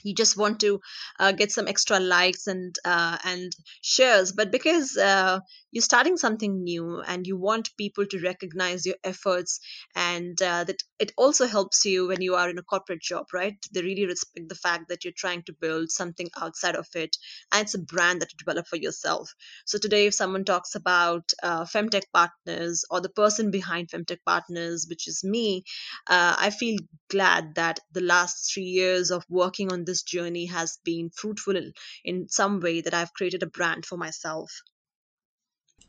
you 0.02 0.14
just 0.14 0.36
want 0.36 0.60
to 0.60 0.80
uh, 1.18 1.32
get 1.32 1.52
some 1.52 1.68
extra 1.68 2.00
likes 2.00 2.46
and 2.46 2.76
uh, 2.84 3.18
and 3.24 3.52
shares. 3.82 4.32
But 4.32 4.50
because 4.50 4.96
uh, 4.96 5.40
you're 5.72 5.82
starting 5.82 6.16
something 6.16 6.62
new 6.62 7.00
and 7.00 7.26
you 7.26 7.36
want 7.36 7.76
people 7.76 8.06
to 8.06 8.20
recognize 8.20 8.86
your 8.86 8.96
efforts 9.04 9.58
and 9.96 10.40
uh, 10.42 10.64
that 10.64 10.82
it 10.98 11.12
also 11.16 11.46
helps 11.46 11.84
you 11.84 12.06
when 12.08 12.20
you 12.20 12.34
are 12.34 12.48
in 12.50 12.58
a 12.58 12.62
corporate 12.62 13.00
job 13.02 13.26
right? 13.32 13.56
They 13.72 13.82
really 13.82 14.06
respect 14.06 14.48
the 14.48 14.54
fact 14.54 14.88
that 14.88 15.04
you're 15.04 15.14
trying 15.16 15.42
to 15.44 15.52
build 15.52 15.90
something 15.90 16.28
outside 16.40 16.76
of 16.76 16.86
it 16.94 17.16
and 17.52 17.62
it's 17.62 17.74
a 17.74 17.78
brand 17.78 18.20
that 18.20 18.32
you 18.32 18.38
develop 18.38 18.66
for 18.68 18.76
yourself. 18.76 19.34
So 19.66 19.78
today 19.78 20.06
if 20.06 20.14
someone 20.14 20.44
talks 20.44 20.74
about 20.74 21.32
uh, 21.42 21.64
femtech 21.64 22.04
partners 22.12 22.84
or 22.90 23.00
the 23.00 23.08
person 23.08 23.50
behind 23.50 23.88
femtech 23.88 24.18
partners 24.26 24.86
which 24.88 25.08
is 25.08 25.24
me 25.24 25.64
uh, 26.08 26.34
i 26.38 26.50
feel 26.50 26.78
glad 27.08 27.54
that 27.54 27.80
the 27.92 28.00
last 28.00 28.52
three 28.52 28.64
years 28.64 29.10
of 29.10 29.24
working 29.28 29.72
on 29.72 29.84
this 29.84 30.02
journey 30.02 30.46
has 30.46 30.78
been 30.84 31.10
fruitful 31.10 31.56
in 32.04 32.28
some 32.28 32.60
way 32.60 32.80
that 32.80 32.94
i've 32.94 33.12
created 33.14 33.42
a 33.42 33.46
brand 33.58 33.84
for 33.86 33.96
myself 33.96 34.50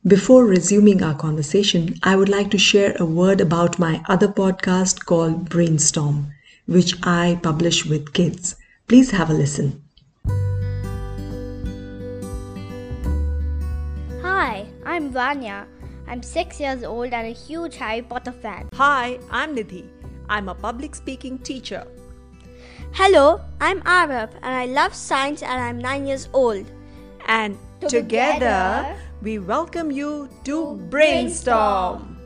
before 0.06 0.46
resuming 0.46 1.02
our 1.02 1.16
conversation, 1.16 1.96
I 2.04 2.18
would 2.18 2.28
like 2.28 2.52
to 2.52 2.58
share 2.58 2.94
a 3.00 3.06
word 3.06 3.40
about 3.40 3.80
my 3.80 4.04
other 4.10 4.28
podcast 4.28 5.06
called 5.06 5.50
Brainstorm, 5.50 6.34
which 6.68 6.96
I 7.04 7.40
publish 7.42 7.86
with 7.86 8.12
kids. 8.12 8.58
Please 8.88 9.12
have 9.12 9.30
a 9.30 9.34
listen. 9.34 9.82
Hi, 14.22 14.66
I'm 14.86 15.10
Vanya. 15.10 15.68
I'm 16.06 16.22
six 16.22 16.60
years 16.60 16.84
old 16.84 17.14
and 17.14 17.28
a 17.28 17.32
huge 17.32 17.78
Harry 17.78 18.02
Potter 18.02 18.34
fan. 18.34 18.68
Hi, 18.74 19.20
I'm 19.32 19.56
Nidhi. 19.56 19.88
I'm 20.28 20.50
a 20.50 20.56
public 20.56 20.96
speaking 20.96 21.40
teacher. 21.40 21.88
Hello, 22.92 23.40
I'm 23.62 23.82
Aarav 23.84 24.32
and 24.42 24.54
I 24.54 24.66
love 24.66 24.94
science 24.94 25.42
and 25.42 25.62
I'm 25.62 25.80
nine 25.80 26.06
years 26.06 26.28
old. 26.34 26.70
And 27.26 27.58
together, 27.80 28.02
together 28.02 28.98
we 29.24 29.40
welcome 29.40 29.90
you 29.90 30.28
to 30.44 30.76
Brainstorm. 30.90 32.18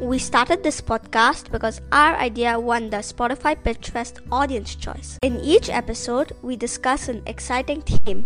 We 0.00 0.18
started 0.18 0.62
this 0.62 0.80
podcast 0.80 1.52
because 1.52 1.82
our 1.92 2.16
idea 2.16 2.58
won 2.58 2.88
the 2.88 3.02
Spotify 3.04 3.62
Pitch 3.62 3.90
Fest 3.90 4.20
Audience 4.32 4.74
Choice. 4.74 5.18
In 5.20 5.38
each 5.40 5.68
episode, 5.68 6.32
we 6.40 6.56
discuss 6.56 7.08
an 7.08 7.22
exciting 7.26 7.82
theme, 7.82 8.24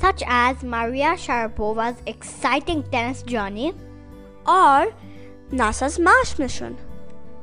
such 0.00 0.22
as 0.26 0.62
Maria 0.62 1.12
Sharapova's 1.12 2.00
exciting 2.06 2.82
tennis 2.84 3.22
journey 3.22 3.74
or 4.46 4.94
NASA's 5.50 5.98
Mars 5.98 6.38
mission. 6.38 6.78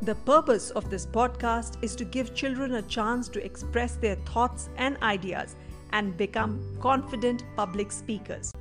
The 0.02 0.16
purpose 0.16 0.72
of 0.72 0.90
this 0.90 1.06
podcast 1.06 1.78
is 1.84 1.96
to 1.98 2.04
give 2.04 2.34
children 2.34 2.74
a 2.76 2.82
chance 2.82 3.30
to 3.30 3.46
express 3.46 3.96
their 3.96 4.16
thoughts 4.26 4.70
and 4.78 4.98
ideas 5.04 5.56
and 5.94 6.18
become 6.18 6.60
confident 6.82 7.44
public 7.56 7.92
speakers. 7.92 8.52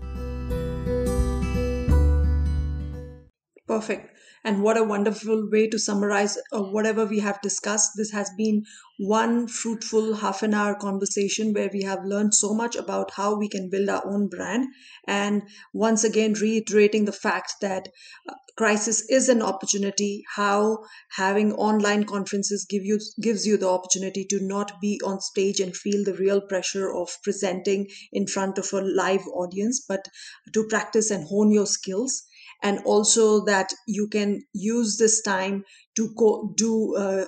Perfect. 3.78 4.18
And 4.42 4.64
what 4.64 4.76
a 4.76 4.82
wonderful 4.82 5.48
way 5.48 5.68
to 5.68 5.78
summarize 5.78 6.36
uh, 6.52 6.60
whatever 6.60 7.04
we 7.04 7.20
have 7.20 7.40
discussed. 7.42 7.92
This 7.94 8.10
has 8.10 8.28
been 8.36 8.64
one 8.98 9.46
fruitful 9.46 10.14
half 10.14 10.42
an 10.42 10.52
hour 10.52 10.74
conversation 10.74 11.52
where 11.52 11.70
we 11.72 11.82
have 11.82 12.04
learned 12.04 12.34
so 12.34 12.54
much 12.54 12.74
about 12.74 13.12
how 13.12 13.36
we 13.36 13.48
can 13.48 13.70
build 13.70 13.88
our 13.88 14.04
own 14.04 14.26
brand. 14.26 14.66
And 15.06 15.42
once 15.72 16.02
again, 16.02 16.32
reiterating 16.32 17.04
the 17.04 17.12
fact 17.12 17.52
that 17.60 17.86
uh, 18.28 18.34
crisis 18.56 19.08
is 19.08 19.28
an 19.28 19.42
opportunity, 19.42 20.24
how 20.34 20.78
having 21.10 21.52
online 21.52 22.02
conferences 22.02 22.66
give 22.68 22.84
you, 22.84 22.98
gives 23.20 23.46
you 23.46 23.56
the 23.56 23.68
opportunity 23.68 24.24
to 24.24 24.40
not 24.40 24.80
be 24.80 25.00
on 25.04 25.20
stage 25.20 25.60
and 25.60 25.76
feel 25.76 26.02
the 26.04 26.14
real 26.14 26.40
pressure 26.40 26.92
of 26.92 27.16
presenting 27.22 27.86
in 28.12 28.26
front 28.26 28.58
of 28.58 28.72
a 28.72 28.80
live 28.80 29.24
audience, 29.34 29.84
but 29.88 30.08
to 30.52 30.66
practice 30.66 31.12
and 31.12 31.28
hone 31.28 31.52
your 31.52 31.66
skills 31.66 32.24
and 32.62 32.80
also 32.84 33.44
that 33.44 33.72
you 33.86 34.08
can 34.08 34.42
use 34.52 34.98
this 34.98 35.22
time 35.22 35.64
to 35.96 36.12
go 36.16 36.52
do 36.56 36.94
uh, 36.96 37.24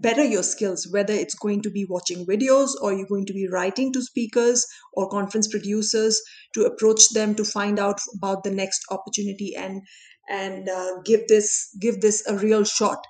better 0.00 0.24
your 0.24 0.42
skills 0.42 0.88
whether 0.90 1.12
it's 1.12 1.34
going 1.34 1.62
to 1.62 1.70
be 1.70 1.86
watching 1.88 2.26
videos 2.26 2.70
or 2.82 2.92
you're 2.92 3.06
going 3.06 3.26
to 3.26 3.32
be 3.32 3.48
writing 3.48 3.92
to 3.92 4.02
speakers 4.02 4.66
or 4.92 5.08
conference 5.08 5.46
producers 5.46 6.20
to 6.54 6.64
approach 6.64 7.08
them 7.10 7.34
to 7.34 7.44
find 7.44 7.78
out 7.78 8.00
about 8.16 8.42
the 8.42 8.50
next 8.50 8.84
opportunity 8.90 9.54
and 9.56 9.82
and 10.28 10.68
uh, 10.68 11.00
give 11.04 11.26
this 11.28 11.74
give 11.80 12.00
this 12.00 12.26
a 12.26 12.36
real 12.36 12.64
shot. 12.64 13.02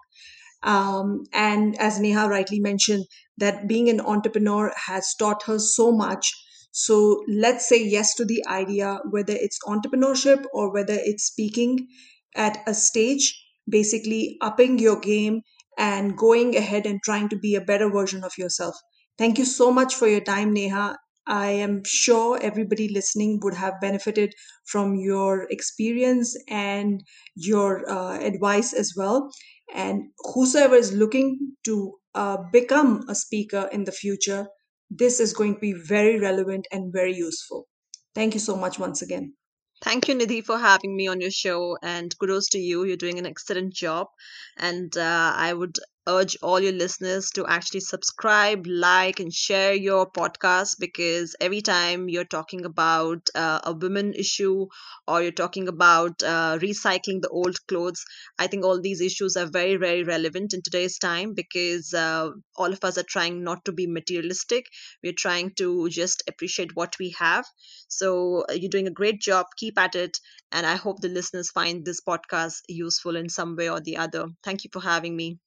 Um, 0.63 1.25
and 1.33 1.79
as 1.81 2.01
neha 2.01 2.29
rightly 2.29 2.61
mentioned 2.61 3.07
that 3.39 3.69
being 3.69 3.89
an 3.89 4.01
entrepreneur 4.01 4.73
has 4.87 5.15
taught 5.19 5.45
her 5.45 5.59
so 5.59 5.93
much 5.93 6.33
so 6.73 7.25
let's 7.29 7.69
say 7.69 7.83
yes 7.83 8.15
to 8.17 8.25
the 8.25 8.45
idea, 8.47 9.01
whether 9.11 9.33
it's 9.35 9.59
entrepreneurship 9.67 10.45
or 10.53 10.73
whether 10.73 10.95
it's 10.97 11.25
speaking 11.25 11.89
at 12.37 12.59
a 12.67 12.75
stage, 12.75 13.35
basically 13.69 14.37
upping 14.41 14.79
your 14.79 14.99
game 15.01 15.43
and 15.77 16.17
going 16.17 16.57
ahead 16.57 16.87
and 16.87 17.01
trying 17.03 17.29
to 17.29 17.37
be 17.39 17.55
a 17.55 17.61
better 17.61 17.91
version 17.91 18.25
of 18.25 18.33
yourself. 18.39 18.77
Thank 19.19 19.39
you 19.39 19.45
so 19.45 19.73
much 19.73 19.95
for 19.95 20.07
your 20.09 20.21
time, 20.21 20.53
Neha. 20.53 20.97
I 21.27 21.51
am 21.51 21.83
sure 21.85 22.39
everybody 22.41 22.89
listening 22.89 23.41
would 23.43 23.55
have 23.55 23.81
benefited 23.81 24.33
from 24.67 24.95
your 24.97 25.47
experience 25.51 26.37
and 26.49 27.03
your 27.35 27.89
uh, 27.91 28.19
advice 28.21 28.73
as 28.73 28.95
well. 28.97 29.31
And 29.75 30.11
whosoever 30.35 30.75
is 30.77 30.93
looking 30.95 31.57
to 31.65 31.95
uh, 32.15 32.39
become 32.53 33.05
a 33.09 33.15
speaker 33.15 33.69
in 33.71 33.85
the 33.85 33.93
future, 33.93 34.47
this 34.91 35.21
is 35.21 35.33
going 35.33 35.55
to 35.55 35.61
be 35.61 35.73
very 35.73 36.19
relevant 36.19 36.67
and 36.73 36.93
very 36.93 37.15
useful. 37.15 37.67
Thank 38.15 38.35
you 38.35 38.41
so 38.41 38.57
much 38.57 38.79
once 38.79 39.03
again. 39.03 39.35
Thank 39.81 40.09
you, 40.09 40.15
Nidhi, 40.17 40.45
for 40.45 40.59
having 40.59 40.97
me 40.97 41.07
on 41.07 41.21
your 41.21 41.31
show, 41.31 41.79
and 41.83 42.13
kudos 42.19 42.49
to 42.49 42.59
you. 42.59 42.85
You're 42.85 42.97
doing 42.97 43.19
an 43.19 43.27
excellent 43.27 43.73
job. 43.73 44.09
And 44.57 44.97
uh, 44.97 45.33
I 45.37 45.53
would 45.53 45.77
urge 46.09 46.37
all 46.43 46.59
your 46.61 46.73
listeners 46.73 47.31
to 47.33 47.47
actually 47.47 47.81
subscribe, 47.81 48.67
like, 48.67 49.21
and 49.21 49.33
share 49.33 49.75
your 49.75 50.11
podcast 50.11 50.77
because 50.81 51.37
every 51.41 51.61
time 51.61 52.09
you're 52.09 52.25
talking 52.25 52.65
about 52.65 53.29
uh, 53.35 53.61
a 53.65 53.73
women 53.75 54.15
issue 54.15 54.67
or 55.07 55.23
you're 55.23 55.33
talking 55.33 55.69
about 55.69 56.23
uh, 56.23 56.59
recycling 56.59 57.21
the 57.21 57.29
old 57.29 57.57
clothes, 57.67 58.05
I 58.39 58.47
think 58.47 58.65
all 58.65 58.81
these 58.81 59.01
issues 59.01 59.37
are 59.37 59.47
very, 59.47 59.77
very 59.77 60.03
relevant 60.03 60.55
in 60.55 60.63
today's 60.63 60.99
time 60.99 61.35
because 61.35 61.93
uh, 61.95 62.31
all 62.57 62.73
of 62.73 62.83
us 62.85 62.99
are 62.99 63.05
trying 63.09 63.45
not 63.45 63.65
to 63.67 63.73
be 63.73 63.87
materialistic. 63.87 64.67
We're 65.03 65.13
trying 65.13 65.53
to 65.57 65.89
just 65.91 66.23
appreciate 66.29 66.75
what 66.75 66.97
we 66.99 67.11
have. 67.19 67.45
So 67.89 68.45
uh, 68.49 68.55
you're 68.55 68.71
doing 68.71 68.87
a 68.87 68.91
great 69.01 69.21
job. 69.21 69.47
Keep 69.57 69.79
at 69.79 69.95
it. 69.95 70.19
And 70.53 70.65
I 70.67 70.77
hope 70.77 71.01
the 71.01 71.09
listeners 71.09 71.51
find 71.51 71.85
this 71.85 72.01
podcast 72.01 72.63
useful 72.69 73.17
in 73.17 73.29
some 73.29 73.57
way 73.57 73.69
or 73.69 73.81
the 73.81 73.97
other. 73.99 74.27
Thank 74.43 74.65
you 74.65 74.71
for 74.73 74.81
having 74.81 75.17
me. 75.17 75.39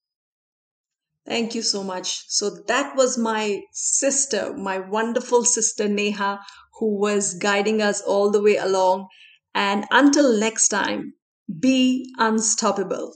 Thank 1.26 1.56
you 1.56 1.64
so 1.64 1.84
much. 1.84 2.26
So 2.28 2.52
that 2.68 2.96
was 2.96 3.18
my 3.18 3.64
sister, 3.72 4.54
my 4.56 4.78
wonderful 4.78 5.44
sister 5.46 5.88
Neha, 5.88 6.40
who 6.80 6.96
was 7.00 7.34
guiding 7.34 7.82
us 7.82 8.02
all 8.02 8.30
the 8.30 8.40
way 8.42 8.58
along. 8.58 9.08
And 9.56 9.86
until 9.90 10.38
next 10.38 10.68
time, 10.68 11.14
be 11.60 12.14
unstoppable. 12.20 13.14